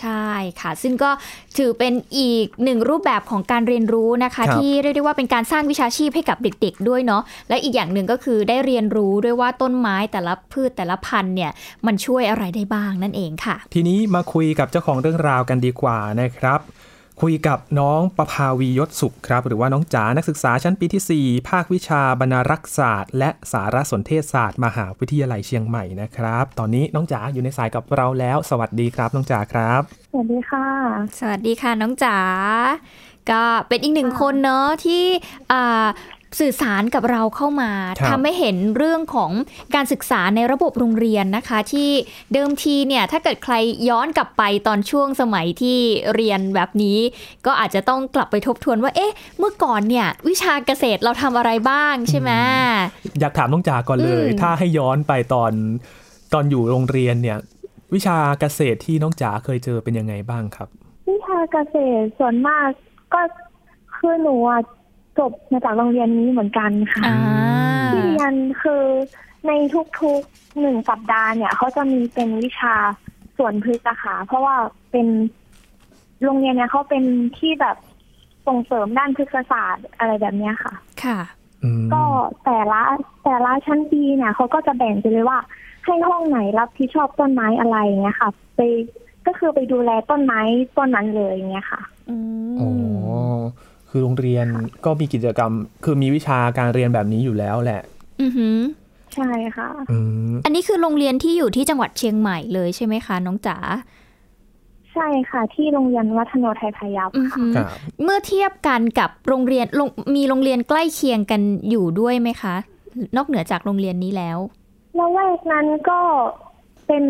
[0.00, 0.26] ใช่
[0.60, 1.10] ค่ะ ซึ่งก็
[1.58, 11.50] ถือเป็นอีกหนึ่งรูปแบบของการเรียนรู้นะคะครับที่เรียกได้ว่าเป็นการสร้างวิชาชีพให้กับเด็ก ๆ ด้วยเนาะและอีกอย่างหนึ่งก็คือได้เรียนรู้ด้วยว่าต้นไม้แต่ละพืชแต่ละพันธุ์เนี่ย
[11.86, 16.60] มันช่วยอะไรได้บ้างนั่นเองค่ะ ทีนี้มาคุยกับเจ้าของเรื่องราวกันดีกว่านะครับ
[17.22, 30.66] คุยกับน้องประภาวียศสุขครับ หรือว่าน้องจ๋านักศึกษาชั้นปีที่ 4 ภาควิชาบรรณารักษศาสตร์ และสารสนเทศศาสตร์ มหาวิทยาลัยเชียงใหม่นะครับ ตอนนี้น้องจ๋าอยู่ในสายกับเราแล้ว สวัสดีครับ น้องจ๋าครับ สวัสดีค่ะ
[31.18, 32.16] สวัสดีค่ะน้องจ๋า
[33.30, 35.04] ก็เป็นอีกหนึ่งคนเนาะที่
[35.52, 35.86] อ่า
[36.40, 39.30] สื่อสารกับเราเข้ามาครับทำให้เห็นเรื่องของ
[39.74, 41.90] การศึกษาในระบบโรงเรียนนะคะ ที่
[42.32, 43.54] เดิมทีเนี่ยถ้าเกิดใคร
[43.88, 45.78] ย้อนกลับไปตอนช่วงสมัยที่
[46.14, 46.98] เรียนแบบนี้
[47.46, 52.30] ก็อาจจะต้องกลับไปทบทวนว่าเอ๊ะ เมื่อก่อนเนี่ยวิชาเกษตรเราทำอะไรบ้างใช่ไหม
[53.20, 55.52] อยากถามน้องจ๋าก่อนเลยอืมถ้าให้ย้อนไปตอน
[56.32, 57.38] ตอนอยู่โรงเรียนเนี่ย
[57.94, 60.68] วิชาเกษตรที่น้องจ๋าเคยเจอเป็นยังไงบ้างครับ
[61.08, 62.68] วิชาเกษตรส่วนมาก
[63.14, 63.22] ก็
[63.96, 64.60] คือหนูอะ
[65.18, 67.16] จบมาจากโรงเรียนนี้เหมือนกันค่ะ อ่า
[67.92, 68.84] ที่เรียนคือ
[69.46, 69.52] ใน
[70.00, 72.74] ทุกๆหนึ่งสัปดาห์เนี่ยเขาจะมีเป็นวิชา
[73.36, 74.56] สวนพฤกษ์อะค่ะเพราะว่า
[74.90, 75.06] เป็น
[76.24, 77.04] โรงเรียนเนี่ยเขาเป็น
[77.38, 77.76] ที่แบบ
[78.46, 81.18] ส่งเสริมด้านพฤกษศาสตร์อะไรแบบเนี้ยค่ะ ค่ะ
[81.92, 82.04] ก็
[82.44, 82.82] แต่ละ
[83.24, 85.38] แต่ละชั้นปีเนี่ยเขาก็จะแบ่งไปเลยว่า
[85.84, 88.60] ให้ห้องไหนรับผิดชอบต้นไม้อะไรเงี้ยค่ะ ไป
[89.26, 90.40] ก็คือไปดูแลต้นไม้
[90.76, 92.70] ต้นนั้นเลยเงี้ยค่ะอ๋อ
[93.96, 94.46] คือโรงเรียน
[94.84, 95.52] ก็มีกิจกรรม
[95.84, 97.80] คือมีวิชาการเรียนแบบนี้อยู่แล้วแหละ
[98.22, 98.58] อือหือ
[99.14, 99.98] ใช่ค่ะอื
[100.30, 103.56] มอันนี้คือโรงเรียนที่อยู่ที่จังหวัดเชียงใหม่เลยใช่ไหมคะน้องจ๋า
[104.92, 107.54] ใช่ค่ะ ที่โรงเรียนวัฒโนไทยพายัพอือค่ะหือ
[108.02, 111.40] เมื่อเทียบกันกับโรงเรียนโรงมีโรงเรียนใกล้เคียงกัน
[111.70, 112.54] อยู่ด้วยไหมคะ
[113.16, 114.38] นอกเหนือจากโรงเรียนนี้แล้ว
[114.96, 116.00] แล้วแถวนั้นก็
[116.86, 117.04] เป็น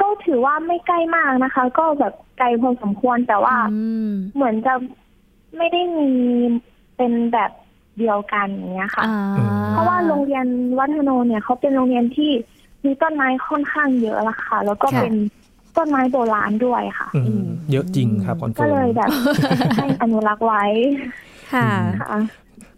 [0.00, 3.56] ก็ถือว่าไม่ใกล้มากนะคะ ก็แบบไกลพอสมควรแต่ว่า
[4.34, 4.74] เหมือนจะ
[5.58, 6.10] ไม่ได้มี
[6.96, 7.50] เป็นแบบ
[7.98, 9.04] เดียวกันอย่างเงี้ยค่ะ
[9.70, 10.46] เพราะว่าโรงเรียน
[10.78, 12.32] วัฒโนเนี่ยเขาเป็นโรงเรียนที่
[12.84, 15.14] มีต้นไม้ค่อนข้างเยอะละค่ะ แล้วก็ค่ะเป็น
[15.76, 19.10] ต้นไม้โบราณด้วยค่ะอืมเยอะจริงครับ confirm เลยก็แบบ
[19.76, 20.64] ให้อนุรักษ์ไว้
[21.52, 22.18] ค่ะค่ะ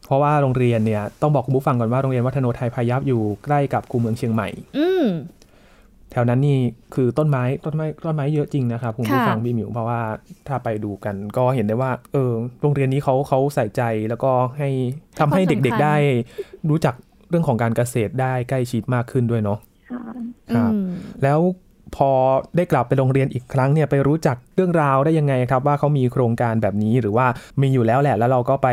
[0.06, 4.48] เพราะว่าโรงเรียนเนี่ยต้องบอกคุณผู้ฟังก่อนว่าโรงเรียนวัฒโนไทยพายัพอยู่ใกล้กับคูเมืองเชียงใหม่
[4.78, 5.04] อืม
[5.45, 6.58] แถวนั้นนี่
[6.94, 10.00] คือต้นไม้ต้นไม้ต้นไม้เยอะจริงนะครับคุณผู้ค่ะฟังพี่หมิวเพราะว่า
[10.48, 14.68] ถ้าไปดูกันก็เห็นได้ว่า เออโรงเรียนนี้เขาเขาใส่ใจแล้วก็ให้
[15.18, 15.96] ทำให้ให้ความสำคัญเด็กๆได้
[16.70, 16.94] รู้จัก
[17.30, 19.58] เรื่องของการเกษตรได้ใกล้ชิดมากขึ้นด้วยเนาะ
[19.90, 20.02] ค่ะ
[20.54, 20.72] ครับ
[21.22, 21.40] แล้ว
[21.96, 22.10] พอ
[22.56, 27.26] ได้กลับไปโรงเรียนอีกครั้งเนี่ยไปรู้จักเรื่องราวได้ยังไงครับ ว่าเขามีโครงการแบบนี้หรือว่า
[27.60, 28.68] มีอยู่แล้วแหละ แล้วเราก็ไป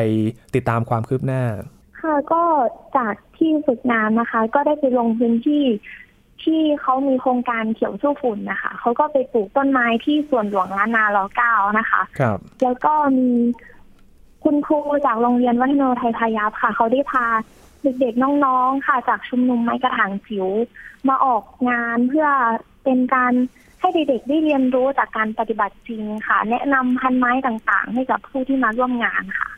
[0.55, 1.43] ติดตามความคืบหน้า
[2.01, 2.41] ค่ะก็
[2.97, 5.63] จากที่ฝึกงานนะคะ ก็ได้ไปลงพื้นที่
[6.43, 13.29] ที่เขามีโครงการเขียวสู้ฝุ่นนะคะเขาก็ไปปลูกต้นไม้ที่สวนหลวงล้านนาลอเก้านะคะครับแล้วก็มี
[14.43, 17.25] คุณครูจากโรงเรียนวัฒโนไทยพายัพค่ะ เขาได้พา
[17.83, 20.47] เด็กๆน้องๆค่ะ จากชุมนุมไม้กระถางจิ๋ว
[21.07, 22.27] มาออกงานเพื่อ
[22.83, 23.33] เป็นการ
[23.79, 29.49] ให้เด็กๆได้เรียนรู้จากการปฏิบัติจริงค่ะ แนะนำพันไม้ต่างๆ ให้กับผู้ที่มาร่วมงานค่ะ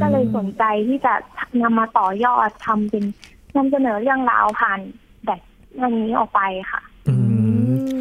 [0.00, 1.14] ก็เลยสนใจที่จะ
[1.62, 3.04] นำมาต่อยอดทำเป็น
[3.56, 4.80] นำเสนอเรื่องราวผ่าน
[5.78, 6.40] แบบอย่างนี้ออกไป
[6.72, 6.80] ค่ะ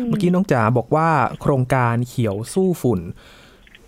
[0.07, 1.07] เมื่อกี้น้องจ๋าบอกว่า
[1.41, 3.01] โครงการเขียวสู้ฝุ่น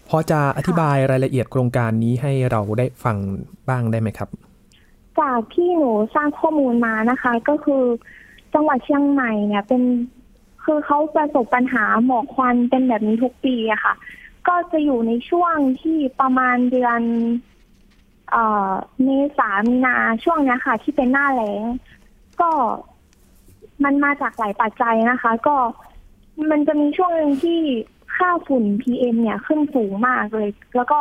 [0.10, 3.18] พอจะอธิบายรายละเอียดโครงการนี้ให้เราได้ฟัง
[3.70, 4.30] บ้างได้ไหมครับ
[5.20, 7.84] จากที่หนูสร้างข้อมูลมานะคะ ก็คือ
[8.54, 9.82] จังหวัดเชียงใหม่เนี่ย เป็น
[10.64, 13.94] คือเขาประสบปัญหาหมอกควันเป็นแบบนี้ทุกปีอะค่ะ
[14.48, 17.02] ก็จะอยู่ในช่วงที่ประมาณเดือน
[18.32, 18.72] เอ่อ
[19.04, 19.08] เม
[19.38, 21.64] ษามีนาช่วงเนี้ยค่ะ ที่เป็นหน้าแล้ง
[22.42, 22.50] ก็
[23.84, 25.56] มันมาจากหลายปัจจัยนะคะ ก็
[26.50, 27.60] มันจะมีช่วงหนึ่งที่
[28.16, 31.00] ค่าฝุ่น PM เนี่ยขึ้นสูงมากเลย แล้วก็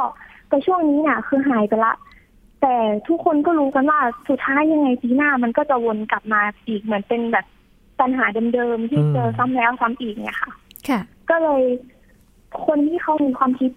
[0.49, 1.95] แต่ช่วงนี้เนี่ยคือหายไปละ
[2.63, 2.75] แต่
[3.09, 7.47] ทุกคนก็รู้กันว่าสุดท้ายยังไงปีหน้ามันก็จะวนกลับมาอีกเหมือนเป็นแบบ
[8.01, 8.25] ปัญหา
[8.55, 10.51] เดิมๆที่เจอซ้ำแล้วซ้ำอีกเนี่ยค่ะ
[10.89, 11.01] ค่ะ
[11.31, 11.63] ก็เลย
[12.67, 13.71] คนที่เขามีความคิด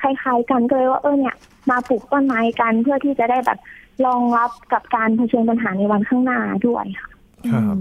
[0.00, 1.36] คล้ายๆกันก็เลยว่าเออเนี่ย
[1.70, 3.58] มาปลูกต้นไม้กันเพื่อที่จะได้แบบ
[4.06, 7.10] รองรับกับการเผชิญปัญหาในวันข้างหน้าด้วยค่ะ
[7.50, 7.76] ครับ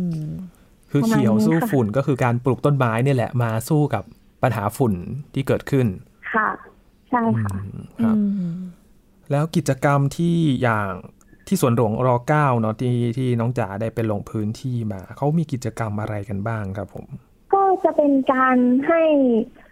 [0.94, 4.04] คือประมาณเขียวสู้นี้ค่ะฝุ่นก็คือการปลูกต้นไม้เนี่ยแหละมาสู้กับ
[4.44, 4.94] ปัญหาฝุ่น
[5.34, 5.88] ที่เกิดขึ้น
[6.34, 6.50] ค่ะ
[7.10, 7.56] ใช่ค่ะ
[8.04, 8.16] ครับ
[9.32, 10.90] แล้วกิจกรรมที่อย่าง
[11.48, 17.06] ที่สวนหลวงรเก้าเนาะที่ที่น้องจ๋าได้ไปลงพื้นที่มา เขามีกิจกรรมอะไรกันบ้างครับผม
[17.54, 19.02] ก็จะเป็นการให้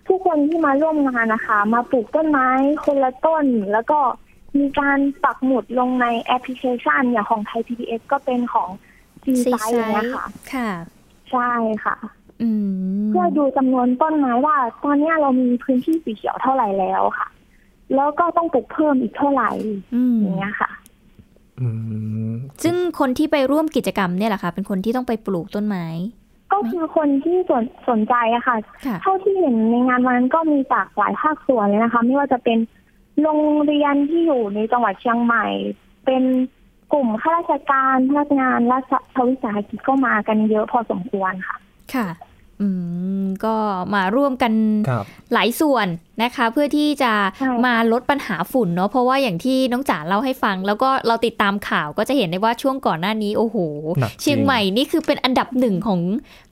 [0.08, 2.50] ทุกคนที่มาร่วมงานนะคะ มาปลูกต้นไม้
[2.86, 4.00] คนละต้น แล้วก็
[4.58, 8.70] มีการปักหมุดลงในแอปพลิเคชันอย่างของไทย PBS ก็เป็นของ
[9.24, 10.70] ซีไซอย่างเงี้ยค่ะค่ะ
[11.32, 11.52] ใช่
[11.86, 11.96] ค่ะ
[12.42, 17.28] อืมเพื่อดูจำนวนต้นไม้ว่า ตอนเนี้ยเรามีพื้นที่สีเขียวเท่าไหร่แล้วค่ะ
[17.96, 19.52] แล้วก็ต้องปลูกเพิ่มอีกเท่าไหร่
[20.20, 20.70] อย่างเงี้ยค่ะ
[22.64, 25.86] ซึ่งคนที่ไปร่วมกิจกรรมเนี่ยแหละค่ะ เป็นคนที่ต้องไปปลูกต้นไม้
[26.54, 28.56] ก็คือคนที่สนสนใจอะค่ะ
[28.86, 32.58] ค่ะเท่าที่เห็นในงานวันนั้นก็มีจากหลายภาคส่วนเลยนะคะ ไม่ว่าจะเป็น
[33.22, 35.46] โรงเรียนที่อยู่ในจังหวัดเชียงใหม่
[36.06, 36.24] เป็น
[36.92, 38.80] กลุ่มข้าราชการพนักงานรั
[39.16, 41.58] ฐวิสาหกิจก็มากันเยอะพอสมควรค่ะ
[41.96, 42.08] ค่ะ
[42.62, 42.70] อื
[43.24, 43.56] ม ก็
[43.96, 44.54] มาร่วมกัน
[44.90, 45.88] ครับหลายส่วน
[46.24, 47.14] นะคะ เพื่อที่จะ
[47.66, 53.58] มาลดปัญหาฝุ่นเนาะเพราะว่าอย่างที่น้องจ๋าเล่าให้ฟัง แล้วก็เราติดตามข่าวก็จะเห็นได้ว่าช่วงก่อนหน้านี้ โอ้โห
[54.00, 56.02] หนักจริงเชียงใหม่นี่คือเป็นอันดับหนึ่งของ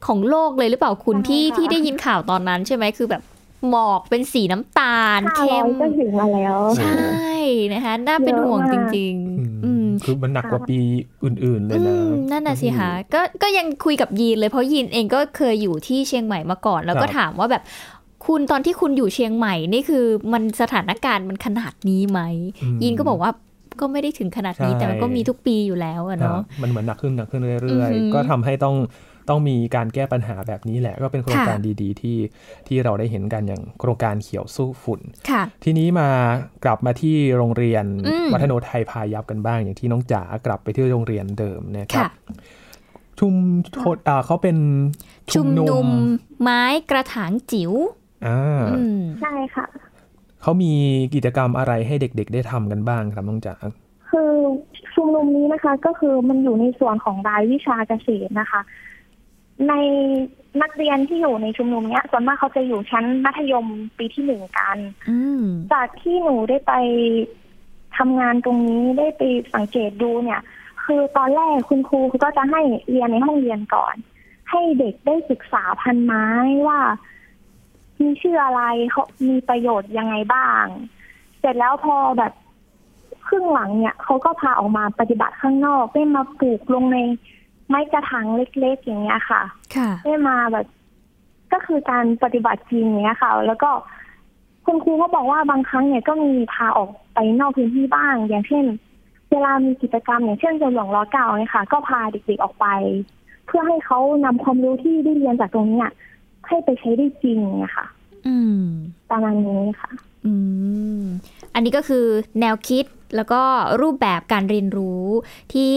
[0.07, 3.21] ของโลกเลยหรือเปล่าคุณที่ที่ได้ยินข่าวตอนนั้นใช่ไหมคือแบบ
[3.69, 7.33] หมอกเป็นสีน้ำตาลห้าเข้ร้อมยก็ถึงมาแล้ว ใช่
[7.73, 9.68] นะคะ น่าเป็นห่วงจริงๆอืม
[10.06, 10.78] คือมันหนักกว่าปี
[11.24, 17.64] อื่น ๆ เลยอืนะมนั่นน่ะสิคะก็ก็ยังคุยกับยีนเลยเพราะยีนเองก็เคยอยู่ที่เชียงใหม่มาก่อน แล้วก็ครับถามว่าแบบ
[18.26, 22.20] คุณตอนที่คุณอยู่เชียงใหม่นี่คือมันสถานการณ์มันขนาดนี้ไหม
[22.64, 23.32] อืมยีนก็บอกว่า
[23.80, 28.76] ก็ไม่ได้ถึงขนาดนี้ใช่แต่มันก็มีทุกปีอยู่แล้วอะครัเนาะบมันเหมือนหนักขึ้นหนักขึ้นเรื่อยอือหือๆก็ทำให้ต้อง
[29.30, 32.17] ต้องมีการแก้ปัญหาแบบนี้แหละ ก็เป็นโครงค่ะการดีๆ ที่
[32.67, 36.09] ที่เราได้เห็นกันอย่างโครงการเขียวสู้ฝุ่นค่ะทีนี้มา
[36.65, 42.09] กลับมาที่โรงเรียนอืมวัฒโนไทยพายัพกันบ้าง อย่างที่น้องจ๋ากลับไปที่โรงเรียนเดิมนะครับค่ะ
[43.19, 43.34] ชุม
[43.73, 44.57] โทษอ่าเขาเป็น
[45.36, 45.88] ชุมนุม
[46.41, 47.71] ไม้กระถางจิ๋ว
[48.27, 48.39] อ่า
[48.71, 49.65] อืมใช่ค่ะ
[50.41, 50.73] เขามี
[51.15, 53.55] กิจกรรมอะไรให้เด็กๆ ได้ทำกันบ้างครับน้องจ๋า
[54.09, 54.32] คือ
[54.95, 58.61] ชุมนุมนี้นะคะ ก็คือมันอยู่ในส่วนของรายวิชาเกษตรนะคะ
[59.68, 59.74] ใน
[60.62, 63.66] นักเรียนที่อยู่ในชุมนุมเนี้ยส่วนมากเขาจะอยู่ชั้นมัธยม
[63.97, 64.78] ปีที่หนึ่งกัน
[65.10, 65.43] อืม
[65.74, 66.74] จากที่หนูได้ไป
[67.97, 69.22] ทำงานตรงนี้ได้ไป
[69.55, 70.41] สังเกตดูเนี่ย
[70.84, 73.95] คือตอนแรกคุณครูก็จะให้เรียนในห้องเรียนก่อน
[74.51, 76.26] ให้เด็กได้ศึกษาพันไม้
[76.68, 76.80] ว่า
[78.01, 80.66] มีชื่ออะไรเขามีประโยชน์ยังไงบ้าง
[81.39, 82.34] เสร็จแล้วพอแบบ
[83.28, 86.97] ครึ่งหลังเนี่ยเขาก็พาออกมาปฏิบัติข้างนอกได้มาปลูกลงใน
[87.70, 89.41] ไม้กระถางเล็กๆอย่างเงี้ยค่ะ
[89.76, 90.65] ค่ะได้มาแบบ
[91.53, 93.70] ก็คือการปฏิบัติจริงอย่างเงี้ยค่ะ แล้วก็
[94.65, 98.65] คุณครูก็บอกว่าบางครั้งเนี่ยก็มีพาออกไปนอกพื้นที่บ้าง อย่างเช่น
[99.32, 102.67] เวลามีกิจกรรมอย่างเช่นสวนหลวงล้อเก่าเนี่ยค่ะ ก็พาเด็กๆออกไป
[103.45, 105.89] เพื่อให้เขานำความรู้ที่ได้เรียนจากตรงเนี้ย
[106.47, 107.86] ให้ไปใช้ได้จริงนะคะ
[108.28, 108.63] อืม
[109.11, 109.91] ประมาณนี้ค่ะ
[110.26, 110.34] อื
[111.01, 111.03] ม
[111.54, 112.06] อันนี้ก็คือ
[112.41, 112.86] แนวคิด
[113.16, 113.41] แล้วก็
[113.82, 115.06] รูปแบบการเรียนรู้
[115.54, 115.72] ที่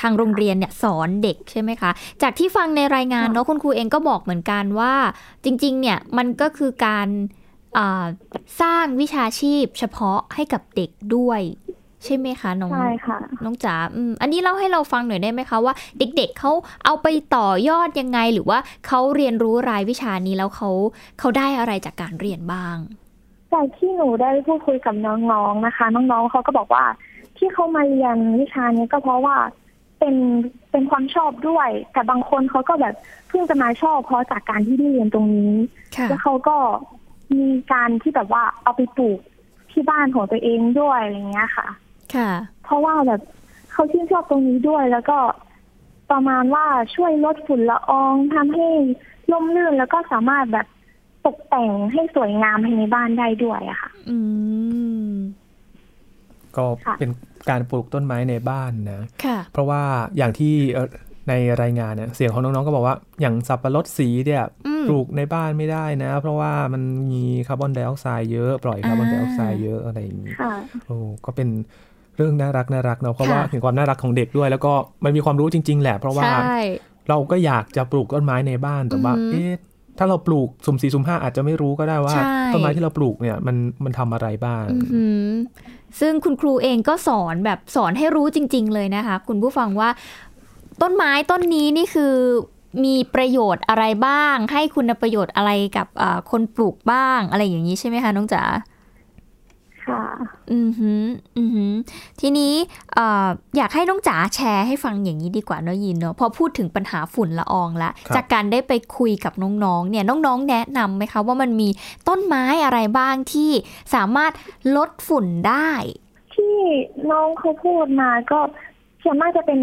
[0.00, 1.90] ทางโรงเรียนเนี่ยสอนเด็กใช่ไหมคะ
[2.22, 4.94] จากที่ฟังในรายงานเนาะคุณครูเองก็บอกเหมือนกันว่า
[5.44, 7.08] จริงๆเนี่ยมันก็คือการ
[8.60, 11.40] สร้างวิชาชีพเฉพาะให้กับเด็กด้วย
[12.04, 16.52] ใช่ไหมคะน้องใช่ค่ะน้องจ๋าอืมอันนี้เล่าให้เราฟังหน่อยได้ไหมคะว่า เด็กๆเขา
[16.84, 17.06] เอาไป
[17.36, 20.70] ต่อยอดยังไงหรือว่าเขาเรียนรู้รายวิชานี้แล้วเขา
[21.18, 22.76] เขาได้อะไรจากการเรียนบ้าง
[23.54, 26.84] จากที่หนูได้พูดคุยกับน้องๆนะคะ น้องๆเขาก็บอกว่า
[27.36, 29.36] ที่เขามาเรียนวิชานี้ก็เพราะว่า
[29.98, 30.14] เป็น
[30.70, 32.94] เป็นความชอบด้วย แต่บางคนเขาก็แบบ
[33.28, 35.54] เพิ่งจะมาชอบเพราะจากการที่ได้เรียนตรงนี้
[36.08, 36.56] แล้วเขาก็
[37.38, 39.20] มีการที่แบบว่าเอาไปปลูก
[39.70, 41.66] ที่บ้านของตัวเองด้วยอะไรเงี้ยค่ะ
[42.14, 42.30] ค่ะ
[42.64, 43.20] เพราะว่าแบบ
[43.72, 45.18] เขาชื่นชอบตรงนี้ด้วยแล้วก็
[46.10, 48.68] ประมาณว่าช่วยลดฝุ่นละอองทำให้
[49.30, 50.66] ร่มรื่นแล้วก็สามารถแบบ
[51.26, 54.16] ตกแต่งให้สวยงามภายในบ้านได้ด้วยอะค่ะ อื
[55.12, 55.14] ม
[56.56, 56.64] ก็
[56.98, 57.10] เป็น
[57.50, 59.82] การปลูกต้นไม้ในบ้านนะค่ะ เพราะว่า
[60.16, 60.54] อย่างที่
[61.28, 64.44] ในรายงานเนี่ยเสียงของน้องๆก็บอกว่าอย่างสับปะรดสีเนี่ย
[64.88, 70.34] ปลูกในบ้านไม่ได้นะ เพราะว่ามันมีคาร์บอนไดออกไซด์เยอะปล่อยคาร์บอนไดออกไซด์เยอะอะไรอย่างนี้
[70.86, 71.48] โอ้ก็เป็น
[72.16, 74.72] เรื่องน่ารักน่ารักเนาะเพราะว่าเห็นความน่ารักของเด็กด้วย แล้วก็
[75.04, 76.30] มันมีความรู้จริง ๆ แหละ เพราะว่า
[77.08, 79.52] เราก็อยากจะปลูกต้นไม้ในบ้านแต่ว่าเอ๊ะ
[79.98, 82.14] ถ้าเราปลูกสุ่มสี่สุ่มห้าอาจจะไม่รู้ก็ได้ว่า
[82.52, 84.64] ต้นไม้ที่เราปลูกเนี่ยมันมันทำอะไรบ้าง
[86.00, 89.90] ซึ่งคุณครูเองก็สอนแบบสอนให้รู้จริง ๆ เลยนะคะ คุณผู้ฟังว่า
[90.82, 92.14] ต้นไม้ต้นนี้นี่คือ
[92.84, 95.86] มีประโยชน์อะไรบ้าง ให้คุณประโยชน์อะไรกับ
[96.30, 98.42] คนปลูกบ้างอะไรอย่างนี้ใช่ไหมคะน้องจ๋า
[99.86, 100.02] ค่ะ
[100.52, 101.04] อือหือ
[101.38, 101.72] อือหือ
[102.20, 102.54] ทีนี้
[102.98, 103.00] อ
[103.56, 111.68] อยากให้น้องจ๋าแชร์ให้ฟังอย่างนี้ดีกว่าเนาะยินเนาะพอพูดถึงปัญหาฝุ่นละอองละ จากการได้ไปคุยกับน้องๆ เนี่ยน้องๆ แนะนำไหมคะว่ามันมี
[112.08, 113.50] ต้นไม้อะไรบ้างที่
[113.94, 114.32] สามารถ
[114.76, 115.70] ลดฝุ่นได้
[116.34, 116.56] ที่
[117.10, 118.40] น้องเขาพูดมาก็
[119.02, 119.60] ส่วนมากจะเป็น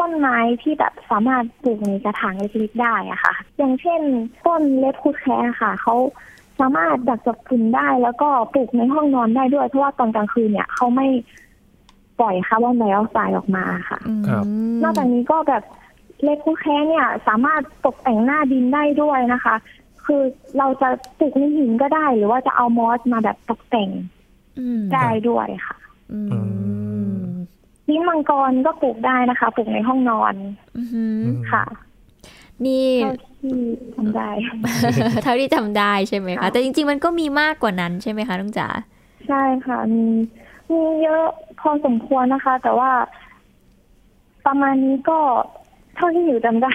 [0.00, 4.00] ต้นไม้ที่แบบสามารถปลูกในกระถางเล็กๆได้อะค่ะ อย่างเช่น
[4.46, 5.94] ต้นเลดคูดแคร์ค่ะเขา
[6.60, 11.06] สามารถดักจับฝุ่นได้ แล้วก็ปลูกในห้องนอนได้ด้วย เพราะว่าตอนกลางคืนเนี่ยเขาไม่
[12.20, 13.98] ปล่อยคาร์บอนไดออกไซด์ออกมาค่ะ
[14.82, 15.62] นอกจากนี้ก็แบบ
[16.24, 19.54] เลคูแค่เนี่ย สามารถตกแต่งหน้าดินได้ด้วยนะคะ
[20.04, 20.22] คือ
[20.58, 20.88] เราจะ
[21.18, 23.90] ปลูกในหินก็ได้ หรือว่าจะเอามอสมาแบบตกแต่ง
[24.94, 25.76] ได้ด้วยค่ะ
[27.88, 30.34] ลิ้นมังกรก็ปลูกได้นะคะ ปลูกในห้องนอน
[31.52, 31.64] ค่ะ
[32.66, 32.86] นี่
[33.40, 33.58] ที่
[33.96, 34.28] ทำได้
[35.22, 38.68] เท่าที่จำได้ใช่ไหมคะ แต่จริง ๆ มันก็มีมากกว่านั้นใช่ไหมคะน้องจ๋า
[39.28, 40.04] ใช่ค่ะ มี
[40.70, 41.24] มีเยอะ
[41.60, 42.90] พอสมควรนะคะ แต่ว่า
[44.46, 45.18] ประมาณนี้ก็
[45.96, 46.72] เท่าที่อยู่จำได้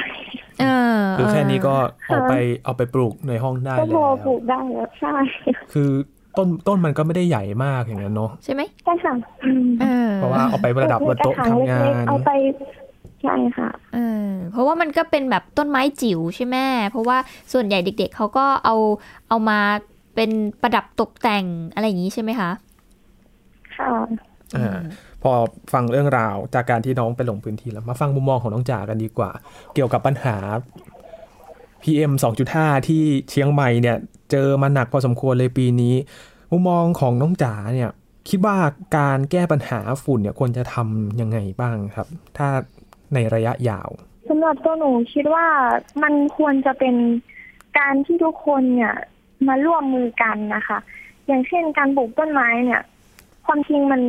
[1.17, 1.75] คือแค่นี้ก็
[2.07, 2.33] เอาไป
[2.65, 5.15] เอาไปปลูกในห้องได้แล้วก็พอปลูกได้แล้วใช่
[5.73, 5.89] คือ
[6.37, 9.13] ต้นต้นมันก็ไม่ได้ใหญ่มากอย่างนั้นเนาะใช่ไหมใช่ค่ะ
[10.15, 12.31] เพราะว่าเอาไปประดับบนโต๊ะทำงานเอาไป
[13.25, 16.57] ใช่ค่ะเออเพราะว่ามันก็เป็นแบบต้นไม้จิ๋วใช่ไหม
[16.89, 17.17] เพราะว่า
[17.53, 18.75] ส่วนใหญ่เด็ก ๆเขาก็เอา
[19.29, 19.59] เอามา
[20.15, 22.51] เป็นประดับตกแต่งอะไรอย่างนี้ใช่ไหมคะ
[23.75, 23.91] ค่ะ
[24.55, 24.79] อ่า
[25.21, 25.31] พอ
[25.73, 29.31] ฟังเรื่องราวจากการที่น้องไปลงพื้นที่แล้วมาฟังมุมมองของน้องจ๋ากันดีกว่า
[29.73, 30.35] เกี่ยวกับปัญหา
[31.83, 32.11] PM
[32.49, 33.97] 2.5 ที่เชียงใหม่เนี่ย
[34.31, 35.95] เจอมาหนักพอสมควรเลยปีนี้
[36.51, 37.89] มุมมองของน้องจ๋าเนี่ย
[38.29, 38.57] คิดว่า
[38.97, 42.07] การแก้ปัญหาฝุ่นเนี่ยควรจะทำยังไงบ้างครับ
[42.37, 42.47] ถ้า
[43.13, 43.89] ในระยะยาว
[44.29, 45.47] สำหรับตัวหนูคิดว่า
[46.03, 46.95] มันควรจะเป็น
[47.79, 48.95] การที่ทุกคนเนี่ย
[49.47, 50.77] มาร่วมมือกันนะคะ
[51.27, 52.81] อย่างเช่นการปลูกต้นไม้เนี่ย
[53.45, 54.01] ความจริงมัน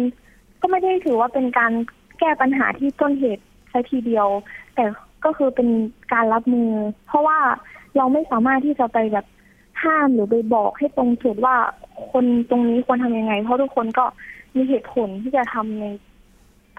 [0.60, 1.72] ก็ไม่ได้ถือว่าเป็นการ
[2.18, 4.26] แก้ปัญหาที่ต้นเหตุใช้ทีเดียว
[4.74, 4.84] แต่
[5.24, 5.68] ก็คือเป็น
[6.12, 6.70] การรับมือ
[7.06, 7.38] เพราะว่า
[7.96, 9.26] เราไม่สามารถที่จะไปแบบ
[9.82, 11.56] ห้ามหรือไปบอกให้ตรงจุดว่า
[12.10, 14.04] คนตรงนี้ควรทำยังไง เพราะทุกคนก็
[14.54, 15.84] มีเหตุผลที่จะทำใน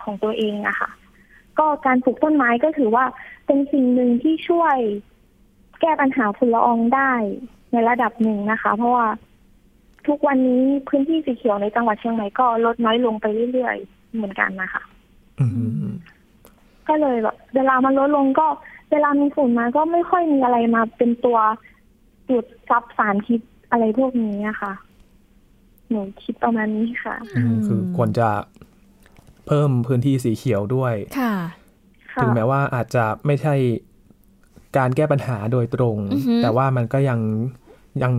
[0.03, 0.89] ของตัวเองอะค่ะ
[1.60, 3.05] ก็การปลูกต้นไม้ก็ถือว่า
[3.45, 4.78] เป็นสิ่งหนึ่งที่ช่วย
[5.82, 7.14] แก้ปัญหาฝุ่นละอองได้
[7.72, 9.08] ในระดับหนึ่งนะคะ เพราะว่า
[10.08, 14.84] ทุกวันนี้พื้นที่สีเขียวในจังหวัดเชียงใหม่ก็ลดน้อยลงไปเรื่อยๆเหมือนกันนะคะ
[16.88, 18.47] ก็เลยแบบเวลามันลดลงก็
[18.91, 21.39] เวลามีฝุ่นมาก็ไม่ค่อยมีอะไรมาเป็นตัว
[22.30, 23.41] จุดซับสารพิษ
[23.72, 24.74] อะไรพวกนี้นะคะ
[25.89, 27.16] หนูคิดประมาณนี้ค่ะ
[27.66, 28.28] คือควรจะ
[29.48, 31.34] เพิ่มพื้นที่สีเขียวด้วย ค่ะ
[32.22, 33.56] ถึงแม้ว่าอาจจะไม่ใช่
[34.78, 35.98] การแก้ปัญหาโดยตรง
[36.41, 37.20] แต่ว่ามันก็ยัง
[38.04, 38.14] ยัง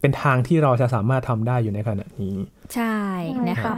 [0.00, 2.36] เป็นทางที่เราจะสามารถทำได้อยู่ในขณะนี้
[2.74, 2.98] ใช่
[3.48, 3.74] นะคะ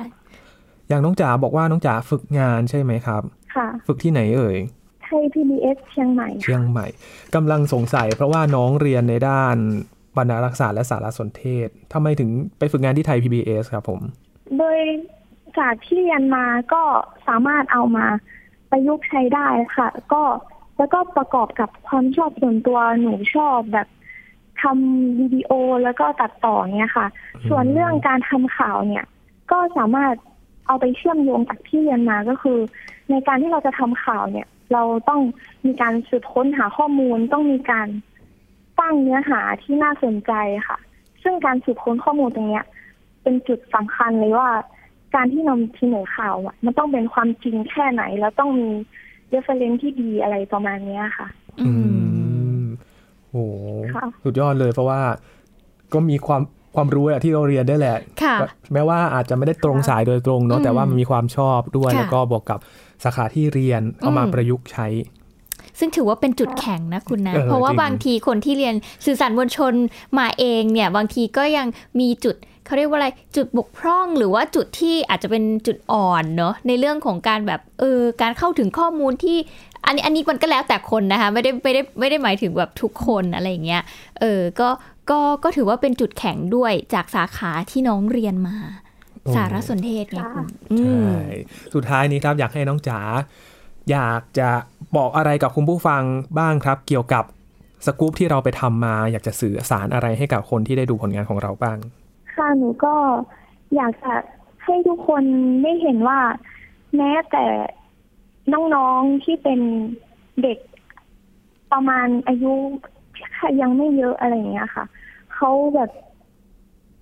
[0.89, 3.23] อย่างน้องจ๋าบอกว่าน้องจ๋าฝึกงานใช่ไหมครับ
[3.55, 4.57] ค่ะ ฝึกที่ไหนเอ่ย
[5.05, 6.87] ไทย PBS เชียงใหม่ เชียงใหม่
[7.35, 9.57] กำลังสงสัยเพราะว่าน้องเรียนในด้าน
[10.17, 14.01] บรรณารักษาและสารสนเทศทำไมถึงไปฝึกงานที่ไทย PBS ครับผม
[14.59, 14.79] โดย
[15.59, 16.83] จากที่เรียนมาก็
[17.29, 18.07] สามารถเอามา
[18.71, 20.23] ประยุกต์ใช้ได้ค่ะ ก็
[20.79, 23.89] แล้วก็ประกอบกับความชอบส่วนตัวหนูชอบแบบ
[24.63, 25.51] ทำวิดีโอ
[25.85, 27.07] แล้วก็ตัดต่อเนี่ยค่ะ
[27.49, 29.05] ส่วนเรื่องการทำข่าวเนี่ย
[29.51, 30.15] ก็สามารถ
[30.67, 32.59] เอาไปเชื่อมโยงจากที่เรียนมาก็คือ
[33.11, 35.21] ในการที่เราจะทำข่าวเนี่ย เราต้อง
[35.67, 37.89] มีการสืบค้นหาข้อมูลต้องมีการ
[38.81, 40.33] ตั้งเนื้อหาที่น่าสนใจ
[40.69, 40.79] ค่ะ
[41.23, 42.65] ซึ่งการสืบค้นข้อมูลตรงเนี้ย
[43.23, 44.49] เป็นจุดสำคัญเลยว่า
[45.15, 48.69] การที่นำเสนอข่าวอะ มันต้องเป็นความจริงแค่ไหน แล้วต้องมี
[49.29, 51.29] เรฟเฟรนที่ดีอะไรประมาณเนี้ยค่ะ
[51.61, 51.71] อื
[52.61, 52.62] ม
[53.31, 53.45] โอ้
[53.95, 55.01] ค่ะสุดยอดเลยเพราะว่า
[55.93, 56.43] ก็มีความ
[56.75, 58.37] ความรู้แหละที่เราเรียนได้แหละค่ะ
[58.73, 62.59] แม้ว่าอาจจะไม่ได้ตรงสายโดยตรงเนาะอืมแต่ว่ามันมีความชอบด้วยค่ะแล้วก็บวกกับ
[63.05, 64.87] สาขาที่เรียนเอามาอืมประยุกต์ใช้
[65.79, 68.75] ซึ่งถือว่าเป็นจุดแข็งนะคุณนะเออเพราะว่าจริงบางทีคนที่เรียน
[69.07, 69.75] สื่อสารมวลชน
[70.19, 71.67] มาเองเนี่ย บางทีก็ยัง
[72.01, 79.39] มีจุด เขาเรียกว่าอะไรจุดบกพร่องหรือว่าจุดที่อาจจะเป็นจุดอ่อนเนาะในเรื่องของการแบบเออการเข้าถึงข้อมูลที่
[79.87, 83.83] อันนี้อันนี้มันก็แล้วแต่คนนะคะไม่ได้ไม่ได้ไม่ได้หมายถึงแบบทุกคนอะไรอย่างเงี้ย
[84.21, 84.69] เออก็
[85.11, 88.57] ก็ก็ถือว่าเป็นจุดแข็งด้วยจากสาขาที่น้องเรียนมา
[89.23, 91.09] โอ้สารสนเทศไงคุณอืใช่ม
[91.75, 93.01] สุดท้ายนี้ครับอยากให้น้องจ๋า
[93.91, 94.49] อยากจะ
[94.97, 96.03] บอกอะไรกับคุณผู้ฟัง
[96.39, 97.25] บ้างครับ เกี่ยวกับ
[97.87, 101.79] สกู๊ปที่เราไปทำมา อยากจะสื่อสารอะไรให้กับคนที่ได้ดูผลงานของเราบ้าง
[102.37, 102.95] ค่ะหนูก็
[103.74, 104.14] อยากจะ
[104.64, 105.22] ให้ทุกคน
[105.62, 106.20] ได้เห็นว่า
[106.97, 107.45] แม้แต่
[108.53, 109.61] น้องๆที่เป็น
[110.43, 110.59] เด็ก
[111.72, 112.55] ประมาณอายุ
[113.61, 114.85] ยังไม่เยอะอะไรอย่างเงี้ยค่ะ
[115.35, 115.91] เขาแบบ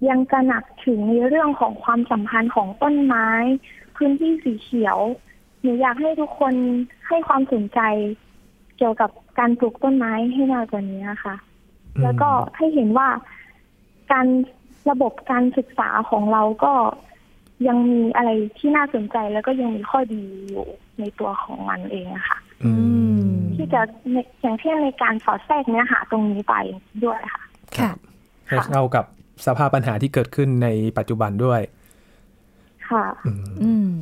[0.09, 3.29] ยังตระหนักถึงในเรื่องของความสัมพันธ์ของต้นไม้
[3.97, 4.99] พื้นที่สีเขียว
[5.63, 6.55] หนูอยากให้ทุกคน
[7.09, 7.81] ให้ความสนใจ
[8.77, 11.35] เกี่ยวกับการปลูกต้นไม้ให้มากกว่านี้นะคะ
[12.03, 13.09] แล้วก็ให้เห็นว่า
[14.13, 14.27] การ
[14.91, 16.73] ระบบการศึกษาของเราก็
[17.69, 20.67] ยังมีอะไรที่น่าสนใจแล้วก็ยังมีข้อดีอยู่
[20.99, 22.39] ในตัวของมันเองอะค่ะ
[23.55, 23.81] ที่จะ
[24.13, 26.55] ในอย่างเช่นในการสอดแทรกเนื้อหาตรงนี้ไป
[27.05, 27.43] ด้วยค่ะ
[27.79, 27.91] ค่ะ
[28.49, 29.05] ให้เข้ากับ
[29.47, 30.69] สภาพปัญหาที่เกิดขึ้นใน
[30.99, 31.61] ปัจจุบันด้วย
[32.91, 33.05] ค่ะ
[33.63, 33.93] อืม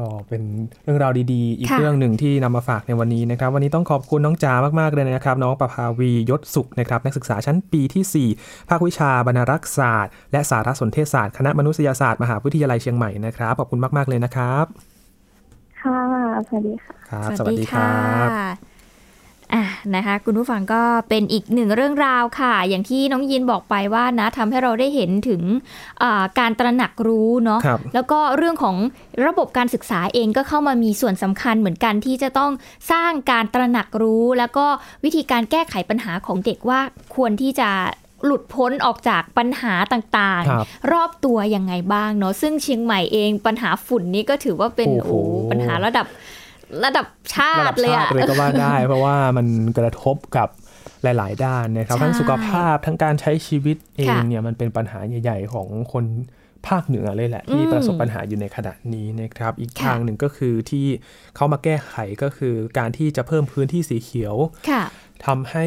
[0.00, 0.42] ก็เป็น
[0.84, 14.66] เรื่องราวดีๆ อีกค่ะเรื่องหนึ่งที่นำมาฝากในวันนี้นะครับ วันนี้ต้องขอบคุณน้องจ๋ามากๆเลยนะครับ น้องประภาวียศสุขนะครับนักศึกษาชั้นปีที่ 4 ภาควิชาบรรณารักษศาสตร์ และสารสนเทศศาสตร์คณะมนุษยศาสตร์มหาวิทยาลัยเชียงใหม่นะครับขอบคุณมากๆเลยนะครับ
[15.82, 16.00] ค่ะ
[16.48, 17.94] สวัสดีค่ะครับสวัสดีครั
[18.28, 18.69] บ
[19.54, 25.42] อะนะคะ คุณผู้ฟังก็เป็นอีกหนึ่งเรื่องราวค่ะ อย่างที่น้องยินบอกไปว่านะทำให้เราได้เห็นถึง
[26.02, 28.76] อ่าการตระหนักรู้เนาะครับแล้วก็เรื่องของ
[29.26, 32.52] ระบบการศึกษาเองก็เข้ามามีส่วนสำคัญเหมือนกันที่จะต้อง
[32.92, 34.66] สร้างการตระหนักรู้ แล้วก็
[35.04, 36.80] วิธีการแก้ไขปัญหาของเด็กว่า
[37.14, 37.70] ควรที่จะ
[38.26, 46.06] หลุดพ้นออกจากปัญหาต่างครับๆรอบตัวยังไงบ้างเนาะซึ่งเชียงใหม่เองปัญหาฝุ่นนี่ก็ถือว่าเป็นโอ้โหโอ้ปัญหาระดับ
[46.84, 49.46] ระดับชาระดัติบเลยชาอะติเลยก็ว่าได้ เพราะว่ามัน
[49.78, 50.48] กระทบกับ
[51.02, 56.04] หลาย ๆ ด้านนะครับใช่ทั้งสุขภาพทั้งการใช้ชีวิตเองค่ะเนี่ยมันเป็นปัญหาใหญ่ ๆ ของคน
[56.68, 60.86] ภาคเหนือเลยแหละที่อืมประสบปัญหาอยู่ในขณะนี้นะครับ อีกค่ะทางหนึ่งก็คือที่
[61.36, 64.34] เขามาแก้ไขก็คือการที่จะเพิ่มพื้นที่สีเขียว
[64.70, 64.82] ค่ะ
[65.26, 65.66] ทำให้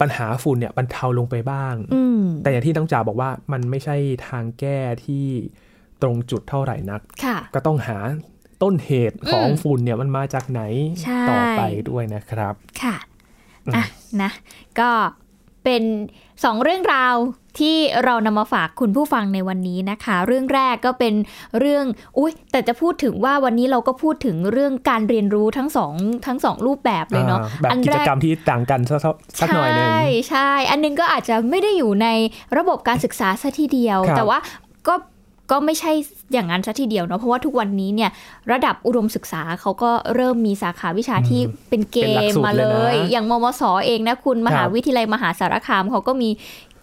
[0.00, 3.96] ปัญหาฝุ่นเนี่ยบรรเทาลงไปบ้างอืมแต่อย่างที่ต้องจ่าบอกว่ามันไม่ใช่
[4.28, 5.26] ทางแก้ที่
[6.02, 7.98] ตรงจุดเท่าไหร่นักค่ะก็ต้องหา
[8.62, 10.62] ต้นเหตุของอืมฝุ่นเนี่ยมันมาจากไหน
[11.02, 12.96] ใช่ต่อไปด้วยนะครับ ค่ะ
[13.76, 13.84] อะ
[14.22, 14.30] นะ
[14.80, 14.90] ก็
[15.64, 15.82] เป็น
[16.44, 17.14] สองเรื่องราว
[17.58, 21.14] ที่เรานำมาฝากคุณผู้ฟังในวันนี้นะคะ เรื่องแรกก็เป็น
[21.58, 21.84] เรื่อง
[22.18, 25.92] อุ้ยแต่จะพูดถึงว่าวันนี้เราก็พูดถึงเรื่องการเรียนรู้ทั้งสอง
[26.26, 29.00] ทั้งสองรูปแบบเลยเนาะอ่าแบบกิจกรรมที่ต่างกันสัก
[29.40, 32.08] สักหน่อยหนึ่งใช่ใช่ อันนึงก็อาจจะไม่ได้อยู่ใน
[32.58, 34.38] ระบบการศึกษาซะทีเดียวครับแต่ว่า
[34.88, 34.94] ก็
[35.50, 35.92] ก็ไม่ใช่
[36.32, 38.10] อย่างนั้นซะทีเดียวเนาะเพราะว่าทุกวันนี้เนี่ย
[38.52, 46.30] ระดับอุดมศึกษาเขาก็เริ่มมีสาขาวิชาที่เป็นเกเป็นหลักมสูตรมาเลเลยนะยอย่างมมสเองนะคุณมหาครับวิทยาลัยมหาสารคามเขาก็มี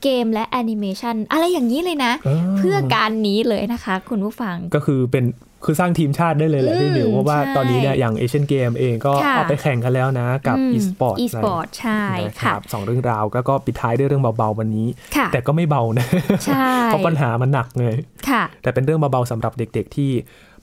[0.04, 5.26] เกมและแอนิเมชันอะไรอย่างนี้เลยนะอ่าเพื่อการนี้เลยนะคะ คุณผู้ฟังก็คือเป็น
[5.68, 16.08] คือสร้างทีมชาติได้เลยแหละอืมพี่หมิวเพราะว่าใช่ตอนนี้เนี่ยอย่างเอเชียนเกมเองก็ค่ะเอาไปแข่งกันแล้วนะกับอืม e-sport e-sport ใช่นะคค่ะรับสองเรื่องราวแล้วก็ปิดท้ายด้วยเรื่องเบาๆวันนี้ค่ะแต่ก็ไม่เบานะ
[16.46, 17.96] ใช่เพราะปัญหามันหนักเลย
[18.30, 20.12] ค่ะแต่เป็นเรื่องเบาๆสำหรับเด็ก ๆ ที่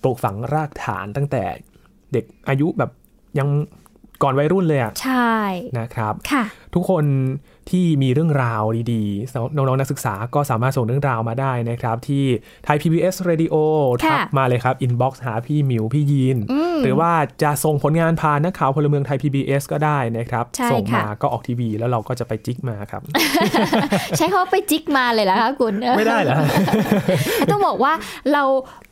[0.03, 1.43] ปลูกฝังรากฐานตั้งแต่
[2.13, 2.91] เด็กอายุแบบ
[3.39, 3.49] ยัง
[4.23, 5.35] ก่อนวัยรุ่นเลยอะใช่
[5.79, 6.45] นะครับค่ะ
[6.75, 7.05] ทุกคน
[7.71, 8.63] ที่มีเรื่องราว
[8.93, 12.25] ดีๆ น้องๆนักศึกษาก็สามารถส่งเรื่องราวมาได้นะครับ ที่
[12.65, 13.55] ไทย PBS Radio
[14.05, 17.13] ทักมาเลยครับ inbox หาพี่หมิวพี่ยีนอืมหรือว่า
[17.43, 23.03] จะส่งผลงานผ่านนักข่าวพลเมืองไทย PBS ก็ได้นะครับใช่ส่งมาค่ะก็ออกทีวี แล้วเราก็จะไปจิกมาครับ
[24.17, 26.37] ใช้คำว่าไปจิกมาเลยเหรอคะคุณ ไม่ได้เหรอ
[27.51, 27.93] ต้องบอกว่า
[28.33, 28.43] เรา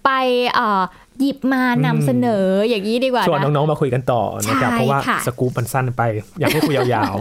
[0.04, 0.10] ไป
[0.54, 0.82] เอ่อ
[1.20, 6.02] หยิบมานำเสนออย่างนี้ดีกว่าชวนนะน้อง ๆ มาคุยกันต่อนะครับใช่เพราะว่าค่ะสกู๊ปมันสั้นไป
[6.40, 7.14] อยากให้คุยยาว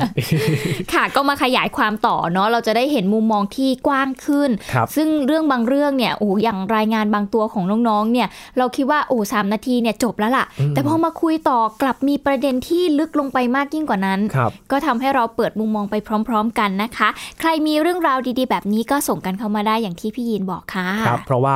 [0.93, 8.27] ค่ะก็มาขยายความต่อเนาะเราจะได้เห็นมุมมองที่กว้างขึ้นครับซึ่งเรื่องบางเรื่องเนี่ยโอ้อย่างรายงานบางตัวของน้องๆเนี่ย
[8.57, 15.95] เราคิดว่าโอ้สามนาทีเนี่ยจบแล้วล่ะอืมแต่พอมาคุยต่อกลับมีประเด็นที่ลึกลงไปมากยิ่งกว่านั้นครับก็ทำให้เราเปิดมุมมองไป
[16.27, 21.55] พร้อม ๆ กันนะคะ ใครมีเรื่องราวดีๆ แบบนี้ก็ส่งกันเข้ามาได้อย่างที่พี่ยีนบอกค่ะครับเพราะว่า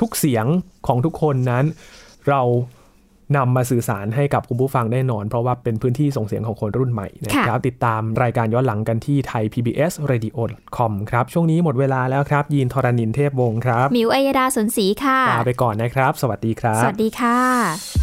[0.00, 0.46] ทุกเสียง
[0.86, 1.64] ของทุกคนนั้น
[2.28, 2.42] เรา
[3.36, 10.38] นำมาสื่อสารให้กับคุณผู้ฟังได้นอน เพราะว่าเป็นพื้นที่ส่งเสียงของคนรุ่นใหม่นะครับ ติดตามรายการย้อนหลังกันที่ไทย PBS Radio
[10.76, 17.38] com ครับ ช่วงนี้หมดเวลาแล้วครับ ยีนทรณินเทพวงศ์ครับ มิวอัยดาสนศรีค่ะลาไปก่อนนะครับ สวัสดีครับ สวัสดีค่ะ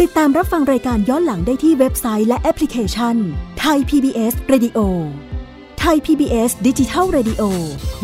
[0.01, 3.15] ติดตามรับฟังรายการย้อนหลังได้ที่เว็บไซต์และแอปพลิเคชัน
[3.59, 4.79] ไทย PBS Radio
[5.79, 7.43] ไทย PBS ดิจิทัล Radio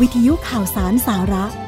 [0.00, 1.67] วิทยุข่าวสารสาระ